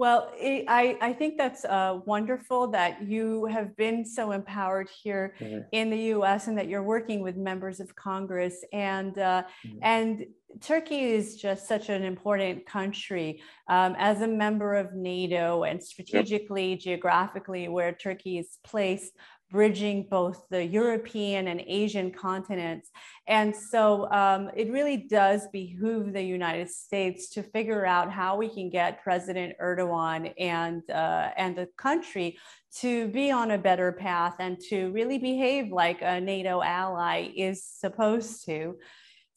Well, 0.00 0.32
it, 0.34 0.64
I, 0.66 0.96
I 1.02 1.12
think 1.12 1.36
that's 1.36 1.66
uh, 1.66 2.00
wonderful 2.06 2.68
that 2.68 3.02
you 3.02 3.44
have 3.44 3.76
been 3.76 4.02
so 4.06 4.32
empowered 4.32 4.88
here 5.02 5.34
mm-hmm. 5.38 5.58
in 5.72 5.90
the 5.90 5.98
U.S. 6.14 6.46
and 6.46 6.56
that 6.56 6.68
you're 6.68 6.82
working 6.82 7.20
with 7.20 7.36
members 7.36 7.80
of 7.80 7.94
Congress. 7.96 8.64
And 8.72 9.18
uh, 9.18 9.42
mm-hmm. 9.62 9.78
and 9.82 10.24
Turkey 10.62 11.00
is 11.00 11.36
just 11.36 11.68
such 11.68 11.90
an 11.90 12.02
important 12.02 12.64
country 12.64 13.42
um, 13.68 13.94
as 13.98 14.22
a 14.22 14.26
member 14.26 14.74
of 14.74 14.94
NATO 14.94 15.64
and 15.64 15.82
strategically, 15.82 16.70
yep. 16.70 16.80
geographically, 16.80 17.68
where 17.68 17.92
Turkey 17.92 18.38
is 18.38 18.56
placed 18.64 19.12
bridging 19.50 20.06
both 20.08 20.44
the 20.48 20.64
European 20.64 21.48
and 21.48 21.60
Asian 21.66 22.10
continents. 22.10 22.90
And 23.26 23.54
so 23.54 24.10
um, 24.12 24.50
it 24.56 24.70
really 24.70 24.96
does 24.96 25.48
behoove 25.52 26.12
the 26.12 26.22
United 26.22 26.70
States 26.70 27.28
to 27.30 27.42
figure 27.42 27.84
out 27.84 28.12
how 28.12 28.36
we 28.36 28.48
can 28.48 28.70
get 28.70 29.02
President 29.02 29.54
Erdogan 29.60 30.32
and, 30.38 30.82
uh, 30.90 31.30
and 31.36 31.56
the 31.56 31.68
country 31.76 32.38
to 32.78 33.08
be 33.08 33.30
on 33.30 33.50
a 33.50 33.58
better 33.58 33.92
path 33.92 34.36
and 34.38 34.60
to 34.68 34.90
really 34.92 35.18
behave 35.18 35.72
like 35.72 36.00
a 36.02 36.20
NATO 36.20 36.62
ally 36.62 37.30
is 37.36 37.64
supposed 37.64 38.44
to. 38.46 38.76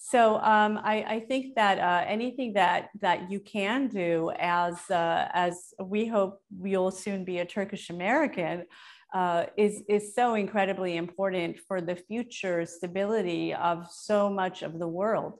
So 0.06 0.36
um, 0.42 0.82
I, 0.84 1.06
I, 1.08 1.20
think 1.22 1.56
that 1.56 1.80
uh, 1.80 2.04
anything 2.06 2.52
that 2.54 2.90
that 3.00 3.32
you 3.32 3.40
can 3.40 3.88
do 3.88 4.34
as 4.38 4.76
uh, 4.92 5.30
as 5.34 5.74
we 5.82 6.08
hope 6.08 6.42
you'll 6.62 6.92
soon 6.92 7.24
be 7.24 7.40
a 7.40 7.46
Turkish 7.46 7.90
American 7.90 8.66
uh, 9.14 9.46
is, 9.58 9.82
is 9.88 10.14
so 10.14 10.34
incredibly 10.34 10.98
important 10.98 11.58
for 11.68 11.80
the 11.80 11.96
future 11.96 12.66
stability 12.66 13.54
of 13.54 13.88
so 13.90 14.30
much 14.30 14.62
of 14.62 14.78
the 14.78 14.88
world. 14.88 15.40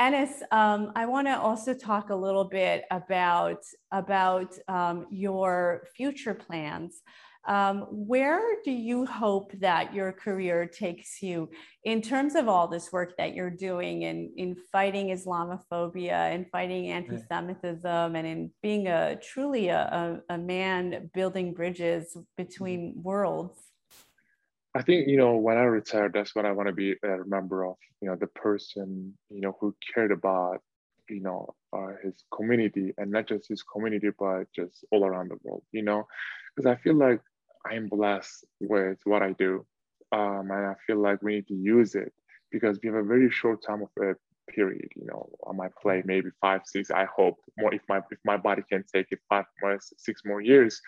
Enes, 0.00 0.42
um, 0.52 0.92
I 0.94 1.06
want 1.06 1.26
to 1.26 1.36
also 1.36 1.74
talk 1.74 2.10
a 2.10 2.14
little 2.14 2.44
bit 2.44 2.84
about, 2.92 3.64
about 3.90 4.54
um, 4.68 5.06
your 5.10 5.88
future 5.96 6.34
plans. 6.34 7.02
Um, 7.48 7.86
where 7.90 8.42
do 8.62 8.70
you 8.70 9.06
hope 9.06 9.52
that 9.60 9.94
your 9.94 10.12
career 10.12 10.66
takes 10.66 11.22
you 11.22 11.48
in 11.82 12.02
terms 12.02 12.34
of 12.34 12.46
all 12.46 12.68
this 12.68 12.92
work 12.92 13.16
that 13.16 13.34
you're 13.34 13.48
doing 13.48 14.02
in, 14.02 14.30
in 14.36 14.54
fighting 14.70 15.08
Islamophobia 15.08 16.34
and 16.34 16.46
fighting 16.52 16.90
anti 16.90 17.16
Semitism 17.26 18.14
and 18.16 18.26
in 18.26 18.50
being 18.62 18.88
a 18.88 19.16
truly 19.16 19.68
a, 19.68 20.20
a, 20.28 20.34
a 20.34 20.38
man 20.38 21.10
building 21.14 21.54
bridges 21.54 22.14
between 22.36 22.92
worlds? 23.02 23.58
I 24.74 24.82
think 24.82 25.08
you 25.08 25.16
know 25.16 25.36
when 25.36 25.56
I 25.56 25.62
retire, 25.62 26.10
that's 26.12 26.34
what 26.34 26.44
I 26.44 26.52
want 26.52 26.66
to 26.68 26.74
be 26.74 26.96
a 27.02 27.24
member 27.26 27.64
of. 27.64 27.76
You 28.02 28.10
know, 28.10 28.16
the 28.16 28.26
person 28.26 29.14
you 29.30 29.40
know 29.40 29.56
who 29.58 29.74
cared 29.94 30.12
about 30.12 30.60
you 31.08 31.20
know 31.20 31.54
uh, 31.72 31.92
his 32.02 32.22
community 32.30 32.92
and 32.98 33.10
not 33.10 33.26
just 33.26 33.48
his 33.48 33.62
community, 33.62 34.10
but 34.18 34.44
just 34.54 34.84
all 34.90 35.06
around 35.06 35.30
the 35.30 35.38
world. 35.42 35.62
You 35.72 35.82
know, 35.82 36.06
because 36.54 36.70
I 36.70 36.76
feel 36.76 36.94
like 36.94 37.20
I'm 37.66 37.88
blessed 37.88 38.44
with 38.60 38.98
what 39.04 39.22
I 39.22 39.32
do, 39.32 39.66
um, 40.12 40.50
and 40.50 40.66
I 40.66 40.74
feel 40.86 40.98
like 40.98 41.22
we 41.22 41.36
need 41.36 41.48
to 41.48 41.54
use 41.54 41.94
it 41.94 42.12
because 42.50 42.78
we 42.82 42.88
have 42.88 42.96
a 42.96 43.02
very 43.02 43.30
short 43.30 43.62
time 43.64 43.82
of 43.82 43.90
a 44.02 44.14
period. 44.50 44.88
You 44.96 45.06
know, 45.06 45.28
on 45.44 45.56
my 45.56 45.68
play, 45.80 46.02
maybe 46.04 46.30
five, 46.40 46.62
six. 46.64 46.90
I 46.90 47.04
hope 47.04 47.36
more 47.58 47.74
if 47.74 47.82
my 47.88 47.98
if 48.10 48.18
my 48.24 48.36
body 48.36 48.62
can 48.68 48.84
take 48.92 49.08
it 49.10 49.20
five 49.28 49.44
more, 49.62 49.78
six 49.96 50.22
more 50.24 50.40
years 50.40 50.80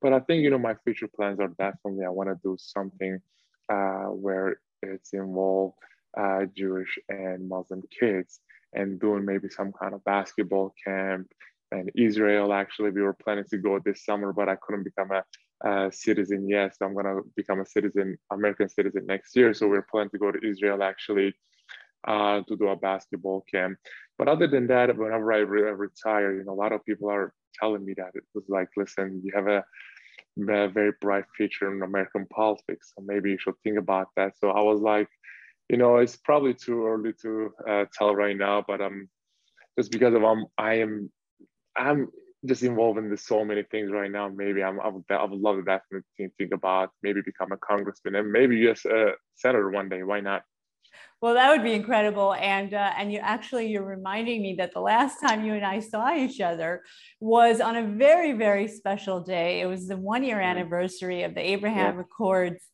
but 0.00 0.12
I 0.12 0.20
think 0.20 0.42
you 0.42 0.50
know 0.50 0.58
my 0.58 0.74
future 0.84 1.08
plans 1.08 1.40
are 1.40 1.48
definitely 1.48 2.04
I 2.04 2.10
want 2.10 2.28
to 2.28 2.38
do 2.42 2.56
something 2.58 3.20
uh, 3.68 4.06
where 4.06 4.60
it's 4.82 5.12
involved 5.12 5.74
uh, 6.16 6.44
Jewish 6.56 6.98
and 7.08 7.48
Muslim 7.48 7.82
kids 7.98 8.40
and 8.72 9.00
doing 9.00 9.24
maybe 9.24 9.48
some 9.48 9.72
kind 9.72 9.94
of 9.94 10.04
basketball 10.04 10.74
camp. 10.84 11.28
And 11.70 11.90
Israel, 11.94 12.52
actually, 12.52 12.90
we 12.90 13.02
were 13.02 13.12
planning 13.12 13.44
to 13.50 13.58
go 13.58 13.78
this 13.78 14.04
summer, 14.04 14.32
but 14.32 14.48
I 14.48 14.56
couldn't 14.56 14.84
become 14.84 15.10
a, 15.10 15.22
citizen 15.90 16.48
yes 16.48 16.76
I'm 16.80 16.94
gonna 16.94 17.20
become 17.36 17.60
a 17.60 17.66
citizen, 17.66 18.18
American 18.32 18.68
citizen 18.68 19.06
next 19.06 19.34
year. 19.36 19.52
So 19.54 19.66
we're 19.68 19.82
planning 19.90 20.10
to 20.10 20.18
go 20.18 20.30
to 20.30 20.46
Israel 20.46 20.82
actually 20.82 21.34
uh, 22.06 22.42
to 22.48 22.56
do 22.56 22.68
a 22.68 22.76
basketball 22.76 23.44
camp. 23.52 23.78
But 24.18 24.28
other 24.28 24.46
than 24.46 24.66
that, 24.68 24.96
whenever 24.96 25.32
I 25.32 25.38
re- 25.38 25.72
retire, 25.72 26.34
you 26.36 26.44
know, 26.44 26.52
a 26.52 26.54
lot 26.62 26.72
of 26.72 26.84
people 26.84 27.10
are 27.10 27.32
telling 27.58 27.84
me 27.84 27.94
that 27.96 28.10
it 28.14 28.24
was 28.34 28.44
like, 28.48 28.68
listen, 28.76 29.20
you 29.24 29.32
have 29.34 29.46
a, 29.46 29.64
a 30.48 30.68
very 30.68 30.92
bright 31.00 31.24
future 31.36 31.72
in 31.72 31.82
American 31.82 32.26
politics, 32.26 32.92
so 32.94 33.04
maybe 33.04 33.30
you 33.30 33.38
should 33.38 33.58
think 33.62 33.78
about 33.78 34.08
that. 34.16 34.38
So 34.38 34.50
I 34.50 34.60
was 34.60 34.80
like, 34.80 35.08
you 35.68 35.76
know, 35.76 35.96
it's 35.96 36.16
probably 36.16 36.54
too 36.54 36.86
early 36.86 37.12
to 37.22 37.52
uh, 37.68 37.84
tell 37.96 38.14
right 38.14 38.36
now, 38.36 38.64
but 38.66 38.80
um, 38.80 39.08
just 39.78 39.92
because 39.92 40.14
of 40.14 40.24
um, 40.24 40.46
I 40.56 40.74
am, 40.74 41.10
I'm 41.76 42.08
just 42.46 42.62
involved 42.62 42.98
in 42.98 43.16
so 43.16 43.44
many 43.44 43.62
things 43.64 43.90
right 43.90 44.10
now. 44.10 44.28
Maybe 44.28 44.62
I'm, 44.62 44.80
I 44.80 44.88
would, 44.88 45.04
I 45.10 45.24
would 45.24 45.40
love 45.40 45.56
to 45.56 45.62
definitely 45.62 46.30
think 46.38 46.52
about 46.52 46.90
maybe 47.02 47.20
become 47.24 47.52
a 47.52 47.56
congressman 47.56 48.14
and 48.14 48.30
maybe 48.30 48.62
just 48.62 48.84
a 48.86 49.08
uh, 49.08 49.12
senator 49.34 49.70
one 49.70 49.88
day. 49.88 50.02
Why 50.02 50.20
not? 50.20 50.42
Well, 51.20 51.34
that 51.34 51.50
would 51.50 51.64
be 51.64 51.72
incredible. 51.72 52.34
And 52.34 52.72
uh, 52.72 52.92
and 52.96 53.12
you 53.12 53.18
actually 53.18 53.66
you're 53.66 53.84
reminding 53.84 54.40
me 54.40 54.54
that 54.58 54.72
the 54.72 54.80
last 54.80 55.20
time 55.20 55.44
you 55.44 55.54
and 55.54 55.64
I 55.64 55.80
saw 55.80 56.14
each 56.14 56.40
other 56.40 56.82
was 57.20 57.60
on 57.60 57.76
a 57.76 57.82
very 57.82 58.32
very 58.32 58.68
special 58.68 59.20
day. 59.20 59.60
It 59.60 59.66
was 59.66 59.88
the 59.88 59.96
one 59.96 60.22
year 60.22 60.36
mm-hmm. 60.36 60.58
anniversary 60.58 61.24
of 61.24 61.34
the 61.34 61.40
Abraham 61.40 61.96
yeah. 61.96 62.02
Accords. 62.02 62.64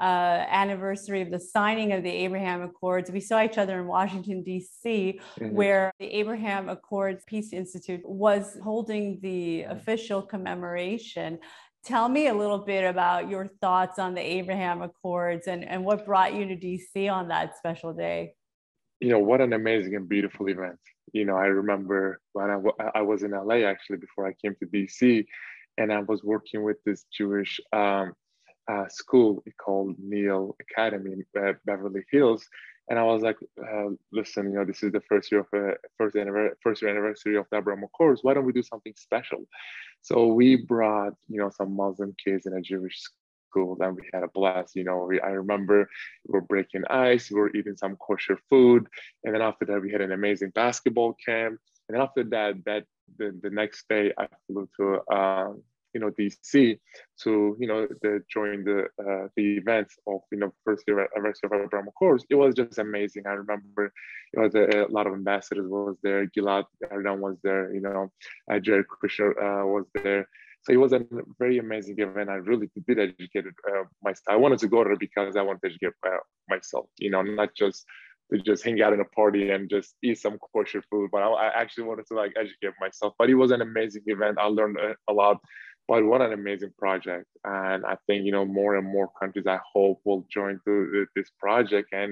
Uh, 0.00 0.46
anniversary 0.48 1.20
of 1.20 1.30
the 1.30 1.38
signing 1.38 1.92
of 1.92 2.02
the 2.02 2.10
Abraham 2.10 2.62
Accords. 2.62 3.10
We 3.10 3.20
saw 3.20 3.42
each 3.42 3.58
other 3.58 3.78
in 3.78 3.86
Washington, 3.86 4.42
D.C., 4.42 5.20
mm-hmm. 5.38 5.54
where 5.54 5.92
the 6.00 6.06
Abraham 6.06 6.70
Accords 6.70 7.22
Peace 7.26 7.52
Institute 7.52 8.00
was 8.02 8.56
holding 8.64 9.20
the 9.20 9.64
official 9.64 10.22
commemoration. 10.22 11.38
Tell 11.84 12.08
me 12.08 12.28
a 12.28 12.34
little 12.34 12.58
bit 12.58 12.84
about 12.84 13.28
your 13.28 13.48
thoughts 13.60 13.98
on 13.98 14.14
the 14.14 14.20
Abraham 14.20 14.82
Accords 14.82 15.48
and, 15.48 15.64
and 15.64 15.84
what 15.84 16.06
brought 16.06 16.32
you 16.32 16.46
to 16.46 16.56
DC 16.56 17.12
on 17.12 17.28
that 17.28 17.56
special 17.56 17.92
day. 17.92 18.34
You 19.00 19.08
know, 19.08 19.18
what 19.18 19.40
an 19.40 19.52
amazing 19.52 19.96
and 19.96 20.08
beautiful 20.08 20.48
event. 20.48 20.78
You 21.12 21.24
know, 21.24 21.34
I 21.34 21.46
remember 21.46 22.20
when 22.34 22.50
I, 22.50 22.54
w- 22.54 22.76
I 22.94 23.02
was 23.02 23.24
in 23.24 23.32
LA 23.32 23.66
actually 23.66 23.96
before 23.96 24.28
I 24.28 24.32
came 24.34 24.54
to 24.60 24.66
DC, 24.66 25.26
and 25.76 25.92
I 25.92 26.00
was 26.02 26.22
working 26.22 26.62
with 26.62 26.76
this 26.84 27.04
Jewish 27.12 27.60
um, 27.72 28.12
uh, 28.70 28.86
school 28.88 29.42
called 29.60 29.96
Hillel 30.08 30.56
Academy 30.60 31.12
in 31.12 31.56
Beverly 31.64 32.04
Hills. 32.12 32.46
And 32.88 32.98
I 32.98 33.04
was 33.04 33.22
like, 33.22 33.36
uh, 33.58 33.90
listen, 34.12 34.50
you 34.50 34.58
know, 34.58 34.64
this 34.64 34.82
is 34.82 34.92
the 34.92 35.00
first 35.08 35.30
year 35.30 35.40
of 35.40 35.46
uh, 35.54 35.74
first, 35.96 36.16
anniversary, 36.16 36.56
first 36.62 36.82
year 36.82 36.90
anniversary 36.90 37.36
of 37.36 37.46
the 37.50 37.58
Abraham 37.58 37.84
Accords. 37.84 38.20
Why 38.22 38.34
don't 38.34 38.44
we 38.44 38.52
do 38.52 38.62
something 38.62 38.94
special? 38.96 39.46
So 40.02 40.26
we 40.26 40.56
brought, 40.56 41.14
you 41.28 41.40
know, 41.40 41.50
some 41.50 41.76
Muslim 41.76 42.14
kids 42.22 42.46
in 42.46 42.54
a 42.54 42.60
Jewish 42.60 43.00
school 43.52 43.76
and 43.80 43.96
we 43.96 44.02
had 44.12 44.24
a 44.24 44.28
blast. 44.28 44.74
You 44.74 44.84
know, 44.84 45.06
we, 45.08 45.20
I 45.20 45.30
remember 45.30 45.88
we 46.26 46.32
were 46.32 46.40
breaking 46.40 46.84
ice, 46.90 47.30
we 47.30 47.40
were 47.40 47.54
eating 47.54 47.76
some 47.76 47.96
kosher 47.96 48.38
food. 48.50 48.86
And 49.24 49.34
then 49.34 49.42
after 49.42 49.64
that, 49.66 49.80
we 49.80 49.92
had 49.92 50.00
an 50.00 50.12
amazing 50.12 50.50
basketball 50.50 51.14
camp. 51.24 51.60
And 51.88 52.00
after 52.00 52.24
that, 52.24 52.64
that 52.64 52.84
the, 53.18 53.38
the 53.42 53.50
next 53.50 53.88
day 53.88 54.12
I 54.18 54.26
flew 54.46 54.68
to 54.78 55.14
um, 55.14 55.62
you 55.94 56.00
know 56.00 56.10
DC 56.10 56.78
to 57.22 57.56
you 57.58 57.66
know 57.66 57.86
the, 58.02 58.22
join 58.32 58.64
the 58.64 58.84
uh, 58.98 59.28
the 59.36 59.56
events 59.56 59.96
of 60.06 60.20
you 60.30 60.38
know 60.38 60.52
first 60.64 60.84
year 60.86 61.08
anniversary 61.16 61.48
of 61.52 61.52
Abraham 61.52 61.88
Accords. 61.88 62.24
It 62.30 62.34
was 62.34 62.54
just 62.54 62.78
amazing. 62.78 63.24
I 63.26 63.32
remember 63.32 63.92
it 64.32 64.40
was 64.40 64.54
a, 64.54 64.86
lot 64.90 65.06
of 65.06 65.12
ambassadors 65.12 65.68
was 65.68 65.96
there. 66.02 66.26
Gilad 66.26 66.64
Erdan 66.92 67.18
was 67.18 67.36
there. 67.42 67.74
You 67.74 67.80
know, 67.80 68.10
uh, 68.50 68.58
Jared 68.58 68.86
Kushner 69.02 69.30
uh, 69.30 69.66
was 69.66 69.86
there. 70.02 70.28
So 70.62 70.72
it 70.72 70.76
was 70.76 70.92
a 70.92 71.04
very 71.40 71.58
amazing 71.58 71.98
event. 71.98 72.30
I 72.30 72.34
really 72.34 72.70
did 72.86 72.98
educate 72.98 73.46
uh, 73.68 73.82
myself. 74.02 74.28
I 74.28 74.36
wanted 74.36 74.60
to 74.60 74.68
go 74.68 74.84
there 74.84 74.96
because 74.96 75.34
I 75.36 75.42
wanted 75.42 75.62
to 75.62 75.68
educate 75.70 75.94
uh, 76.06 76.18
myself. 76.48 76.86
You 76.98 77.10
know, 77.10 77.22
not 77.22 77.54
just 77.56 77.84
to 78.32 78.40
just 78.40 78.64
hang 78.64 78.80
out 78.80 78.92
in 78.92 79.00
a 79.00 79.04
party 79.04 79.50
and 79.50 79.68
just 79.68 79.94
eat 80.02 80.18
some 80.18 80.38
kosher 80.54 80.82
food. 80.90 81.10
But 81.12 81.22
I, 81.22 81.28
I, 81.28 81.60
actually 81.60 81.84
wanted 81.84 82.06
to 82.06 82.14
like 82.14 82.32
educate 82.36 82.74
myself. 82.80 83.14
But 83.18 83.30
it 83.30 83.34
was 83.34 83.50
an 83.50 83.60
amazing 83.60 84.02
event. 84.06 84.38
I 84.38 84.46
learned 84.46 84.78
a, 84.78 84.94
a 85.10 85.12
lot 85.12 85.38
but 85.92 86.06
what 86.06 86.22
an 86.22 86.32
amazing 86.32 86.72
project. 86.78 87.26
And 87.44 87.84
i 87.84 87.96
think 88.06 88.24
you 88.24 88.32
know 88.36 88.46
more 88.60 88.76
and 88.78 88.86
more 88.96 89.08
countries 89.20 89.46
i 89.56 89.58
hope 89.74 90.00
will 90.06 90.24
join 90.36 90.54
to 90.66 91.06
this 91.16 91.30
project 91.44 91.88
and 91.92 92.10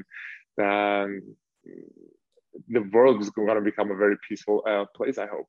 then 0.59 1.07
the 2.77 2.83
world 2.95 3.17
is 3.23 3.31
going 3.31 3.55
to 3.61 3.71
become 3.71 3.91
a 3.91 4.01
very 4.05 4.17
peaceful 4.29 4.59
uh, 4.73 4.85
place 4.97 5.17
i 5.19 5.29
hope 5.35 5.49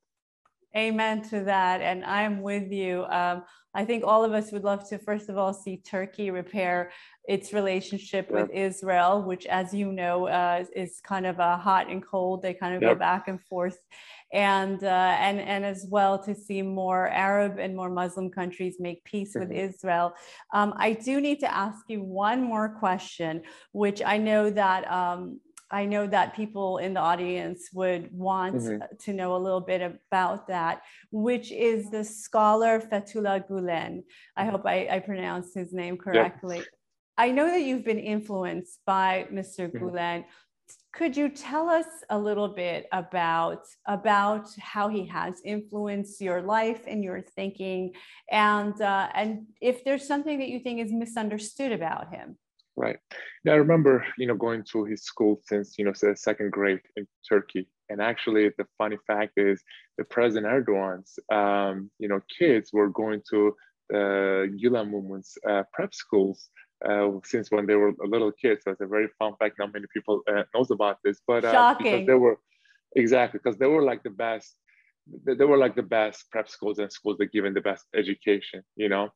Amen 0.76 1.22
to 1.28 1.44
that. 1.44 1.80
And 1.82 2.04
I'm 2.04 2.40
with 2.40 2.72
you. 2.72 3.04
Um, 3.04 3.44
I 3.74 3.84
think 3.84 4.04
all 4.04 4.24
of 4.24 4.32
us 4.32 4.52
would 4.52 4.64
love 4.64 4.88
to, 4.88 4.98
first 4.98 5.28
of 5.28 5.38
all, 5.38 5.52
see 5.52 5.78
Turkey 5.78 6.30
repair 6.30 6.90
its 7.26 7.52
relationship 7.52 8.30
with 8.30 8.50
Israel, 8.50 9.22
which, 9.22 9.46
as 9.46 9.72
you 9.72 9.92
know, 9.92 10.28
uh, 10.28 10.64
is 10.74 11.00
kind 11.02 11.26
of 11.26 11.38
a 11.38 11.56
hot 11.56 11.88
and 11.90 12.04
cold. 12.04 12.42
They 12.42 12.54
kind 12.54 12.74
of 12.74 12.82
yep. 12.82 12.92
go 12.92 12.98
back 12.98 13.28
and 13.28 13.40
forth. 13.40 13.78
And, 14.32 14.82
uh, 14.82 15.16
and, 15.18 15.40
and 15.40 15.62
as 15.64 15.86
well 15.90 16.18
to 16.24 16.34
see 16.34 16.62
more 16.62 17.08
Arab 17.08 17.58
and 17.58 17.76
more 17.76 17.90
Muslim 17.90 18.30
countries 18.30 18.76
make 18.80 19.04
peace 19.04 19.34
with 19.34 19.50
mm-hmm. 19.50 19.74
Israel. 19.74 20.14
Um, 20.54 20.72
I 20.76 20.94
do 20.94 21.20
need 21.20 21.40
to 21.40 21.54
ask 21.54 21.84
you 21.88 22.02
one 22.02 22.42
more 22.42 22.70
question, 22.70 23.42
which 23.72 24.00
I 24.02 24.16
know 24.16 24.48
that 24.48 24.90
um, 24.90 25.38
I 25.72 25.86
know 25.86 26.06
that 26.06 26.36
people 26.36 26.76
in 26.78 26.94
the 26.94 27.00
audience 27.00 27.70
would 27.72 28.12
want 28.12 28.56
mm-hmm. 28.56 28.96
to 28.96 29.12
know 29.14 29.34
a 29.34 29.38
little 29.38 29.60
bit 29.60 29.80
about 29.80 30.46
that, 30.48 30.82
which 31.10 31.50
is 31.50 31.90
the 31.90 32.04
scholar 32.04 32.78
Fethullah 32.78 33.48
Gulen. 33.48 34.04
I 34.36 34.44
hope 34.44 34.66
I, 34.66 34.86
I 34.90 34.98
pronounced 34.98 35.54
his 35.54 35.72
name 35.72 35.96
correctly. 35.96 36.58
Yep. 36.58 36.66
I 37.16 37.30
know 37.30 37.46
that 37.46 37.62
you've 37.62 37.84
been 37.84 37.98
influenced 37.98 38.80
by 38.84 39.26
Mr. 39.32 39.70
Mm-hmm. 39.70 39.84
Gulen. 39.84 40.24
Could 40.92 41.16
you 41.16 41.30
tell 41.30 41.70
us 41.70 41.86
a 42.10 42.18
little 42.18 42.48
bit 42.48 42.86
about, 42.92 43.64
about 43.86 44.48
how 44.60 44.88
he 44.88 45.06
has 45.06 45.40
influenced 45.42 46.20
your 46.20 46.42
life 46.42 46.82
and 46.86 47.02
your 47.02 47.22
thinking, 47.22 47.92
and, 48.30 48.78
uh, 48.80 49.08
and 49.14 49.46
if 49.62 49.84
there's 49.84 50.06
something 50.06 50.38
that 50.38 50.48
you 50.48 50.60
think 50.60 50.80
is 50.80 50.92
misunderstood 50.92 51.72
about 51.72 52.12
him? 52.14 52.36
Right. 52.76 52.98
Yeah, 53.44 53.52
I 53.52 53.56
remember, 53.56 54.04
you 54.16 54.26
know, 54.26 54.34
going 54.34 54.64
to 54.72 54.84
his 54.84 55.04
school 55.04 55.40
since, 55.44 55.78
you 55.78 55.84
know, 55.84 55.92
second 55.92 56.52
grade 56.52 56.80
in 56.96 57.06
Turkey. 57.28 57.68
And 57.90 58.00
actually, 58.00 58.50
the 58.56 58.66
funny 58.78 58.96
fact 59.06 59.32
is, 59.36 59.62
the 59.98 60.04
President 60.04 60.50
Erdogan's, 60.50 61.18
um, 61.30 61.90
you 61.98 62.08
know, 62.08 62.20
kids 62.38 62.70
were 62.72 62.88
going 62.88 63.20
to 63.30 63.54
the 63.90 64.58
Gulen 64.62 64.90
Movement's 64.90 65.36
uh, 65.48 65.64
prep 65.74 65.94
schools 65.94 66.48
uh, 66.88 67.10
since 67.24 67.50
when 67.50 67.66
they 67.66 67.74
were 67.74 67.92
little 67.98 68.32
kids. 68.32 68.62
So 68.64 68.70
it's 68.72 68.80
a 68.80 68.86
very 68.86 69.08
fun 69.18 69.34
fact. 69.38 69.58
Not 69.58 69.74
many 69.74 69.86
people 69.92 70.22
uh, 70.28 70.44
knows 70.54 70.70
about 70.70 70.98
this, 71.04 71.20
but 71.26 71.44
uh, 71.44 71.66
because 71.76 72.02
they 72.06 72.14
were 72.14 72.38
exactly 72.96 73.40
because 73.42 73.58
they 73.58 73.66
were 73.66 73.82
like 73.82 74.02
the 74.02 74.10
best. 74.10 74.56
They 75.26 75.44
were 75.44 75.58
like 75.58 75.74
the 75.74 75.82
best 75.82 76.30
prep 76.30 76.48
schools 76.48 76.78
and 76.78 76.90
schools 76.90 77.18
that 77.18 77.32
given 77.32 77.54
the 77.54 77.60
best 77.60 77.86
education. 77.94 78.62
You 78.76 78.88
know, 78.88 79.10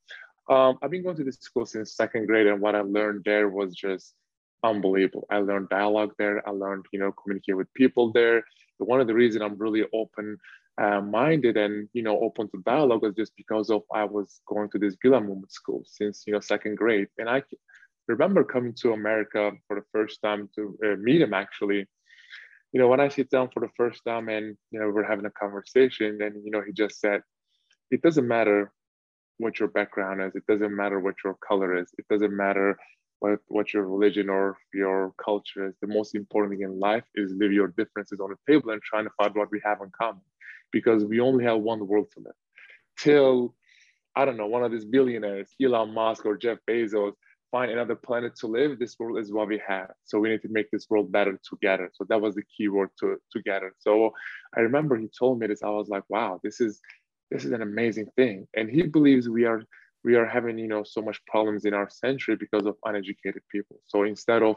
um, 0.48 0.78
I've 0.82 0.90
been 0.90 1.02
going 1.02 1.16
to 1.16 1.24
this 1.24 1.38
school 1.40 1.66
since 1.66 1.96
second 1.96 2.26
grade, 2.26 2.46
and 2.46 2.60
what 2.60 2.74
I 2.74 2.80
learned 2.80 3.22
there 3.24 3.48
was 3.48 3.74
just 3.74 4.14
unbelievable. 4.62 5.26
I 5.30 5.38
learned 5.38 5.68
dialogue 5.68 6.12
there. 6.18 6.46
I 6.48 6.52
learned, 6.52 6.86
you 6.92 6.98
know, 6.98 7.12
communicate 7.12 7.56
with 7.56 7.72
people 7.74 8.12
there. 8.12 8.44
One 8.78 9.00
of 9.00 9.06
the 9.06 9.14
reasons 9.14 9.42
I'm 9.42 9.58
really 9.58 9.84
open 9.92 10.38
uh, 10.78 11.00
minded 11.00 11.56
and 11.56 11.88
you 11.94 12.02
know 12.02 12.20
open 12.20 12.50
to 12.50 12.62
dialogue 12.66 13.02
was 13.02 13.14
just 13.14 13.34
because 13.36 13.70
of 13.70 13.82
I 13.94 14.04
was 14.04 14.40
going 14.46 14.68
to 14.70 14.78
this 14.78 14.96
Gulen 15.02 15.26
Movement 15.26 15.50
school 15.50 15.82
since 15.86 16.24
you 16.26 16.32
know 16.32 16.40
second 16.40 16.76
grade, 16.76 17.08
and 17.18 17.30
I 17.30 17.42
remember 18.08 18.44
coming 18.44 18.74
to 18.82 18.92
America 18.92 19.52
for 19.66 19.76
the 19.76 19.86
first 19.90 20.20
time 20.22 20.48
to 20.54 20.78
uh, 20.84 20.96
meet 20.96 21.22
him 21.22 21.32
actually. 21.32 21.86
You 22.72 22.80
know, 22.80 22.88
when 22.88 23.00
I 23.00 23.08
sit 23.08 23.30
down 23.30 23.48
for 23.54 23.60
the 23.60 23.70
first 23.76 24.04
time 24.04 24.28
and 24.28 24.56
you 24.70 24.78
know 24.78 24.90
we're 24.90 25.08
having 25.08 25.24
a 25.24 25.30
conversation, 25.30 26.20
and 26.20 26.44
you 26.44 26.50
know 26.50 26.60
he 26.60 26.72
just 26.72 27.00
said, 27.00 27.22
"It 27.90 28.02
doesn't 28.02 28.28
matter 28.28 28.70
what 29.38 29.58
your 29.58 29.68
background 29.68 30.22
is. 30.22 30.34
It 30.34 30.46
doesn't 30.46 30.74
matter 30.74 31.00
what 31.00 31.16
your 31.24 31.34
color 31.46 31.76
is. 31.76 31.88
It 31.98 32.06
doesn't 32.08 32.34
matter 32.34 32.76
what 33.20 33.38
what 33.48 33.72
your 33.72 33.84
religion 33.84 34.28
or 34.28 34.56
your 34.74 35.14
culture 35.22 35.66
is. 35.66 35.74
The 35.80 35.86
most 35.86 36.14
important 36.14 36.52
thing 36.52 36.62
in 36.62 36.78
life 36.78 37.04
is 37.14 37.32
leave 37.34 37.52
your 37.52 37.68
differences 37.68 38.20
on 38.20 38.30
the 38.30 38.52
table 38.52 38.70
and 38.70 38.82
trying 38.82 39.04
to 39.04 39.10
find 39.16 39.34
what 39.34 39.50
we 39.50 39.60
have 39.64 39.80
in 39.82 39.90
common, 39.98 40.22
because 40.72 41.04
we 41.04 41.20
only 41.20 41.44
have 41.44 41.58
one 41.60 41.86
world 41.86 42.08
to 42.14 42.20
live. 42.20 42.34
Till 42.98 43.54
I 44.14 44.24
don't 44.24 44.36
know, 44.36 44.46
one 44.46 44.64
of 44.64 44.72
these 44.72 44.84
billionaires, 44.84 45.50
Elon 45.62 45.92
Musk 45.92 46.24
or 46.24 46.36
Jeff 46.38 46.58
Bezos, 46.68 47.12
find 47.50 47.70
another 47.70 47.94
planet 47.94 48.34
to 48.36 48.46
live, 48.46 48.78
this 48.78 48.98
world 48.98 49.18
is 49.18 49.32
what 49.32 49.48
we 49.48 49.60
have. 49.66 49.90
So 50.04 50.18
we 50.18 50.30
need 50.30 50.42
to 50.42 50.48
make 50.48 50.70
this 50.70 50.86
world 50.90 51.12
better 51.12 51.38
together. 51.48 51.90
So 51.94 52.04
that 52.08 52.20
was 52.20 52.34
the 52.34 52.42
key 52.54 52.68
word 52.68 52.88
to 53.00 53.16
together. 53.30 53.74
So 53.78 54.12
I 54.56 54.60
remember 54.60 54.96
he 54.96 55.08
told 55.08 55.38
me 55.38 55.46
this. 55.46 55.62
I 55.62 55.68
was 55.68 55.88
like, 55.88 56.04
wow, 56.08 56.40
this 56.42 56.60
is 56.60 56.80
this 57.30 57.44
is 57.44 57.52
an 57.52 57.62
amazing 57.62 58.06
thing. 58.16 58.46
And 58.56 58.70
he 58.70 58.82
believes 58.82 59.28
we 59.28 59.44
are 59.44 59.62
we 60.04 60.14
are 60.14 60.26
having, 60.26 60.56
you 60.58 60.68
know, 60.68 60.84
so 60.84 61.02
much 61.02 61.20
problems 61.26 61.64
in 61.64 61.74
our 61.74 61.90
century 61.90 62.36
because 62.36 62.64
of 62.64 62.76
uneducated 62.84 63.42
people. 63.50 63.80
So 63.86 64.04
instead 64.04 64.42
of 64.42 64.56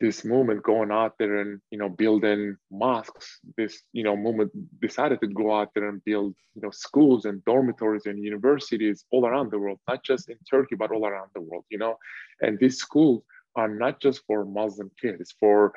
this 0.00 0.24
movement 0.24 0.62
going 0.62 0.90
out 0.90 1.14
there 1.18 1.38
and 1.38 1.60
you 1.70 1.78
know 1.78 1.88
building 1.88 2.56
mosques 2.70 3.40
this 3.56 3.82
you 3.92 4.04
know 4.04 4.16
movement 4.16 4.50
decided 4.80 5.20
to 5.20 5.26
go 5.26 5.54
out 5.54 5.70
there 5.74 5.88
and 5.88 6.04
build 6.04 6.34
you 6.54 6.62
know 6.62 6.70
schools 6.70 7.24
and 7.24 7.44
dormitories 7.44 8.06
and 8.06 8.22
universities 8.22 9.04
all 9.10 9.26
around 9.26 9.50
the 9.50 9.58
world 9.58 9.78
not 9.88 10.04
just 10.04 10.28
in 10.28 10.36
turkey 10.48 10.76
but 10.76 10.90
all 10.92 11.06
around 11.06 11.30
the 11.34 11.40
world 11.40 11.64
you 11.70 11.78
know 11.78 11.96
and 12.42 12.58
these 12.58 12.76
schools 12.76 13.22
are 13.56 13.68
not 13.68 13.98
just 14.00 14.20
for 14.26 14.44
muslim 14.44 14.90
kids 15.00 15.34
for 15.40 15.72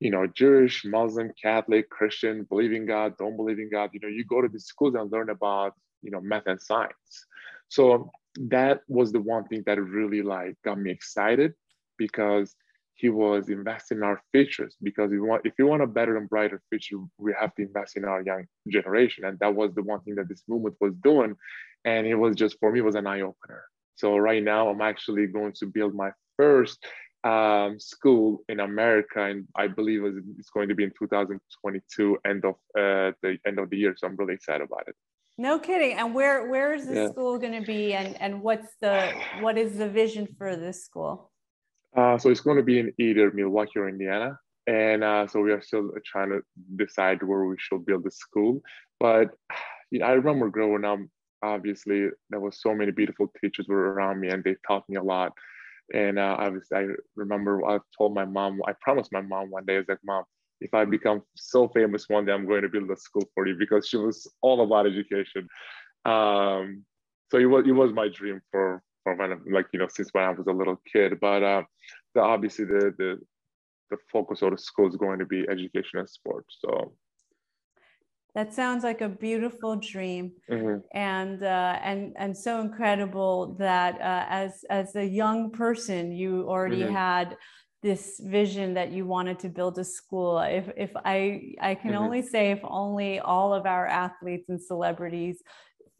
you 0.00 0.10
know 0.10 0.26
jewish 0.26 0.84
muslim 0.84 1.32
catholic 1.40 1.90
christian 1.90 2.44
believe 2.44 2.72
in 2.72 2.86
god 2.86 3.16
don't 3.18 3.36
believe 3.36 3.58
in 3.58 3.70
god 3.70 3.90
you 3.92 4.00
know 4.00 4.08
you 4.08 4.24
go 4.24 4.40
to 4.40 4.48
the 4.48 4.60
schools 4.60 4.94
and 4.94 5.10
learn 5.10 5.30
about 5.30 5.72
you 6.02 6.10
know 6.10 6.20
math 6.20 6.46
and 6.46 6.60
science. 6.60 7.26
So 7.68 8.10
that 8.36 8.80
was 8.88 9.12
the 9.12 9.20
one 9.20 9.44
thing 9.44 9.62
that 9.66 9.80
really 9.80 10.22
like 10.22 10.56
got 10.64 10.78
me 10.78 10.90
excited 10.90 11.54
because 11.96 12.54
he 12.94 13.08
was 13.10 13.48
investing 13.48 13.98
in 13.98 14.04
our 14.04 14.20
futures 14.32 14.76
because 14.82 15.10
we 15.10 15.20
want 15.20 15.46
if 15.46 15.54
you 15.58 15.66
want 15.66 15.82
a 15.82 15.86
better 15.86 16.16
and 16.16 16.28
brighter 16.28 16.60
future 16.68 16.96
we 17.18 17.34
have 17.38 17.54
to 17.56 17.62
invest 17.62 17.96
in 17.96 18.04
our 18.04 18.22
young 18.22 18.44
generation. 18.68 19.24
And 19.24 19.38
that 19.40 19.54
was 19.54 19.74
the 19.74 19.82
one 19.82 20.00
thing 20.00 20.16
that 20.16 20.28
this 20.28 20.42
movement 20.48 20.76
was 20.80 20.94
doing. 21.02 21.36
And 21.84 22.06
it 22.06 22.16
was 22.16 22.36
just 22.36 22.58
for 22.58 22.72
me 22.72 22.80
was 22.80 22.96
an 22.96 23.06
eye-opener. 23.06 23.64
So 23.96 24.16
right 24.16 24.42
now 24.42 24.68
i'm 24.68 24.80
actually 24.80 25.26
going 25.26 25.52
to 25.58 25.66
build 25.66 25.94
my 25.94 26.10
first 26.36 26.84
um, 27.28 27.78
school 27.78 28.26
in 28.48 28.60
america 28.60 29.20
and 29.22 29.46
i 29.56 29.66
believe 29.66 30.02
it's 30.38 30.50
going 30.50 30.68
to 30.68 30.74
be 30.74 30.84
in 30.84 30.92
2022 30.98 32.18
end 32.24 32.44
of 32.44 32.54
uh, 32.78 33.10
the 33.22 33.36
end 33.46 33.58
of 33.58 33.70
the 33.70 33.76
year 33.76 33.94
so 33.96 34.06
i'm 34.06 34.16
really 34.16 34.34
excited 34.34 34.64
about 34.70 34.84
it 34.86 34.94
no 35.36 35.58
kidding 35.58 35.96
and 35.98 36.14
where 36.14 36.48
where 36.48 36.74
is 36.74 36.86
the 36.86 36.94
yeah. 36.94 37.08
school 37.08 37.38
going 37.38 37.58
to 37.60 37.66
be 37.66 37.94
and 37.94 38.20
and 38.20 38.40
what's 38.40 38.70
the 38.80 39.12
what 39.40 39.56
is 39.58 39.76
the 39.78 39.88
vision 39.88 40.26
for 40.38 40.56
this 40.56 40.84
school 40.84 41.30
uh, 41.96 42.18
so 42.18 42.30
it's 42.30 42.40
going 42.40 42.56
to 42.56 42.62
be 42.62 42.78
in 42.78 42.92
either 42.98 43.30
Milwaukee 43.30 43.78
or 43.78 43.88
Indiana. 43.88 44.38
And 44.66 45.02
uh, 45.02 45.26
so 45.26 45.40
we 45.40 45.52
are 45.52 45.62
still 45.62 45.90
trying 46.04 46.30
to 46.30 46.42
decide 46.76 47.22
where 47.22 47.44
we 47.44 47.56
should 47.58 47.86
build 47.86 48.04
the 48.04 48.10
school. 48.10 48.60
But 49.00 49.30
you 49.90 50.00
know, 50.00 50.06
I 50.06 50.12
remember 50.12 50.50
growing 50.50 50.84
up, 50.84 50.98
obviously, 51.42 52.08
there 52.30 52.40
was 52.40 52.60
so 52.60 52.74
many 52.74 52.92
beautiful 52.92 53.32
teachers 53.40 53.66
were 53.68 53.92
around 53.92 54.20
me 54.20 54.28
and 54.28 54.44
they 54.44 54.56
taught 54.66 54.88
me 54.88 54.96
a 54.96 55.02
lot. 55.02 55.32
And 55.94 56.18
uh, 56.18 56.36
I 56.38 56.48
was, 56.48 56.66
I 56.72 56.86
remember 57.16 57.64
I 57.66 57.78
told 57.96 58.14
my 58.14 58.24
mom, 58.24 58.60
I 58.66 58.72
promised 58.80 59.12
my 59.12 59.22
mom 59.22 59.50
one 59.50 59.64
day, 59.64 59.76
I 59.76 59.78
was 59.78 59.88
like, 59.88 59.98
Mom, 60.04 60.24
if 60.60 60.74
I 60.74 60.84
become 60.84 61.22
so 61.36 61.68
famous 61.68 62.08
one 62.08 62.26
day, 62.26 62.32
I'm 62.32 62.46
going 62.46 62.62
to 62.62 62.68
build 62.68 62.90
a 62.90 62.96
school 62.96 63.24
for 63.34 63.46
you 63.46 63.56
because 63.58 63.88
she 63.88 63.96
was 63.96 64.30
all 64.42 64.62
about 64.62 64.86
education. 64.86 65.48
Um, 66.04 66.84
so 67.30 67.38
it 67.38 67.46
was, 67.46 67.64
it 67.66 67.72
was 67.72 67.92
my 67.92 68.08
dream 68.08 68.40
for 68.50 68.82
from 69.04 69.18
when 69.18 69.40
like 69.52 69.66
you 69.72 69.78
know 69.78 69.88
since 69.88 70.10
when 70.12 70.24
I 70.24 70.30
was 70.30 70.46
a 70.46 70.52
little 70.52 70.80
kid. 70.90 71.18
But 71.20 71.42
uh, 71.42 71.62
the 72.14 72.20
obviously 72.20 72.64
the 72.64 72.94
the 72.98 73.18
the 73.90 73.96
focus 74.12 74.42
of 74.42 74.50
the 74.50 74.58
school 74.58 74.88
is 74.88 74.96
going 74.96 75.18
to 75.18 75.26
be 75.26 75.46
education 75.48 75.98
and 75.98 76.08
sports. 76.08 76.58
So 76.60 76.92
that 78.38 78.54
sounds 78.54 78.84
like 78.84 79.00
a 79.00 79.08
beautiful 79.08 79.74
dream, 79.74 80.30
mm-hmm. 80.48 80.78
and 80.96 81.42
uh, 81.42 81.76
and 81.82 82.14
and 82.16 82.36
so 82.36 82.60
incredible 82.60 83.56
that 83.58 83.96
uh, 84.00 84.26
as 84.28 84.64
as 84.70 84.94
a 84.94 85.04
young 85.04 85.50
person 85.50 86.12
you 86.12 86.48
already 86.48 86.82
mm-hmm. 86.82 86.94
had 86.94 87.36
this 87.82 88.20
vision 88.22 88.74
that 88.74 88.92
you 88.92 89.04
wanted 89.04 89.40
to 89.40 89.48
build 89.48 89.76
a 89.78 89.84
school 89.84 90.38
if 90.38 90.66
if 90.76 90.92
i 91.04 91.40
i 91.60 91.74
can 91.74 91.92
mm-hmm. 91.92 92.04
only 92.04 92.22
say 92.22 92.50
if 92.50 92.60
only 92.64 93.20
all 93.20 93.52
of 93.54 93.66
our 93.66 93.86
athletes 93.86 94.48
and 94.48 94.60
celebrities 94.60 95.42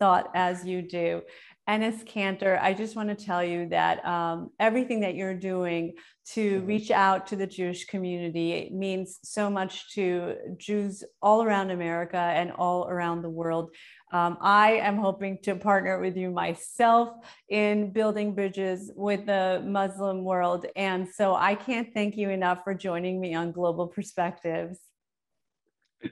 thought 0.01 0.27
as 0.35 0.64
you 0.64 0.81
do 0.83 1.22
Enes 1.68 2.02
Kanter, 2.02 2.59
I 2.62 2.72
just 2.72 2.96
want 2.96 3.11
to 3.11 3.14
tell 3.14 3.44
you 3.44 3.68
that 3.68 4.02
um, 4.07 4.50
everything 4.59 5.00
that 5.00 5.14
you're 5.14 5.35
doing 5.35 5.92
to 6.33 6.59
mm-hmm. 6.59 6.66
reach 6.66 6.90
out 6.90 7.26
to 7.26 7.37
the 7.37 7.46
Jewish 7.46 7.85
community 7.85 8.70
means 8.72 9.18
so 9.22 9.50
much 9.50 9.94
to 9.94 10.37
Jews 10.57 11.04
all 11.20 11.42
around 11.42 11.70
America 11.70 12.16
and 12.16 12.52
all 12.52 12.88
around 12.88 13.20
the 13.20 13.28
world. 13.28 13.70
Um, 14.12 14.38
I 14.40 14.72
am 14.76 14.96
hoping 14.96 15.40
to 15.42 15.57
partner 15.57 16.00
with 16.00 16.16
you 16.16 16.31
myself 16.31 17.11
in 17.50 17.92
building 17.92 18.35
bridges 18.35 18.90
with 18.96 19.26
the 19.26 19.62
Muslim 19.66 20.24
world. 20.24 20.64
And 20.74 21.07
so 21.07 21.35
I 21.35 21.54
can't 21.54 21.92
thank 21.92 22.16
you 22.16 22.31
enough 22.31 22.64
for 22.64 22.72
joining 22.72 23.20
me 23.20 23.35
on 23.35 23.52
Global 23.52 23.88
Perspectives. 23.88 24.78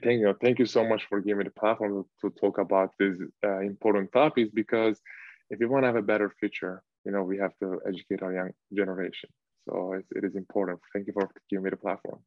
Thank 0.03 0.19
you. 0.19 0.35
Thank 0.39 0.59
you 0.59 0.65
so 0.67 0.87
much 0.87 1.05
for 1.09 1.19
giving 1.19 1.39
me 1.39 1.43
the 1.45 1.59
platform 1.59 2.05
to 2.21 2.29
talk 2.29 2.59
about 2.59 2.91
these 2.99 3.15
uh, 3.43 3.59
important 3.61 4.11
topics 4.11 4.51
because 4.53 5.01
if 5.49 5.59
we 5.59 5.65
want 5.65 5.83
to 5.83 5.87
have 5.87 5.95
a 5.95 6.01
better 6.01 6.31
future, 6.39 6.83
you 7.05 7.11
know, 7.11 7.23
we 7.23 7.37
have 7.37 7.51
to 7.61 7.79
educate 7.87 8.21
our 8.21 8.33
young 8.33 8.51
generation. 8.75 9.29
So 9.69 9.93
it, 9.93 10.05
it 10.11 10.23
is 10.23 10.35
important. 10.35 10.79
Thank 10.93 11.07
you 11.07 11.13
for 11.13 11.29
giving 11.49 11.63
me 11.63 11.69
the 11.69 11.77
platform. 11.77 12.19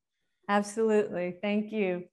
Absolutely. 0.48 1.36
Thank 1.42 1.72
you. 1.72 2.04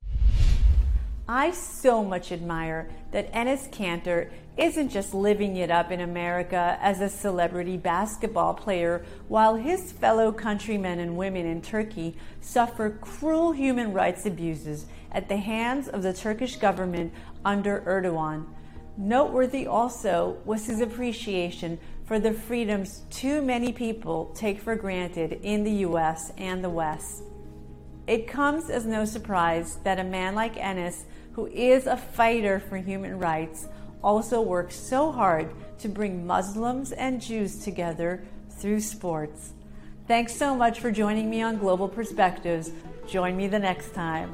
I 1.30 1.52
so 1.52 2.06
much 2.06 2.32
admire 2.32 2.89
that 3.12 3.34
Enes 3.34 3.70
Kanter 3.70 4.32
isn't 4.58 4.89
just 4.89 5.13
living 5.13 5.58
it 5.58 5.70
up 5.70 5.91
in 5.91 6.00
America 6.00 6.78
as 6.82 7.02
a 7.02 7.10
celebrity 7.10 7.76
basketball 7.76 8.54
player, 8.54 9.04
while 9.28 9.56
his 9.56 9.91
fellow 9.91 10.32
countrymen 10.32 11.00
and 11.00 11.17
women 11.17 11.46
in 11.46 11.62
Turkey 11.62 12.15
suffer 12.39 12.89
cruel 13.02 13.52
human 13.52 13.91
rights 13.91 14.26
abuses 14.26 14.86
at 15.12 15.28
the 15.28 15.38
hands 15.38 15.89
of 15.89 16.02
the 16.02 16.13
Turkish 16.13 16.56
government 16.56 17.12
under 17.43 17.82
Erdogan. 17.82 18.46
Noteworthy 18.97 19.67
also 19.67 20.38
was 20.43 20.65
his 20.65 20.81
appreciation 20.81 21.77
for 22.05 22.19
the 22.19 22.33
freedoms 22.33 23.03
too 23.12 23.41
many 23.41 23.71
people 23.71 24.31
take 24.33 24.60
for 24.60 24.75
granted 24.75 25.39
in 25.43 25.63
the 25.63 25.86
US 25.86 26.31
and 26.38 26.63
the 26.63 26.69
West. 26.69 27.23
It 28.07 28.27
comes 28.27 28.69
as 28.69 28.86
no 28.86 29.05
surprise 29.05 29.77
that 29.83 29.99
a 29.99 30.03
man 30.03 30.33
like 30.33 30.55
Enes, 30.55 31.03
who 31.33 31.45
is 31.47 31.86
a 31.86 31.97
fighter 31.97 32.60
for 32.60 32.77
human 32.77 33.19
rights, 33.19 33.67
also 34.01 34.41
works 34.41 34.75
so 34.75 35.12
hard 35.12 35.53
to 35.79 35.89
bring 35.89 36.25
Muslims 36.25 36.91
and 36.93 37.21
Jews 37.21 37.63
together 37.63 38.23
through 38.49 38.79
sports. 38.79 39.53
Thanks 40.07 40.33
so 40.33 40.55
much 40.55 40.79
for 40.79 40.89
joining 40.89 41.29
me 41.29 41.41
on 41.41 41.57
Global 41.57 41.89
Perspectives. 41.89 42.71
Join 43.07 43.36
me 43.36 43.47
the 43.47 43.60
next 43.60 43.93
time. 43.93 44.33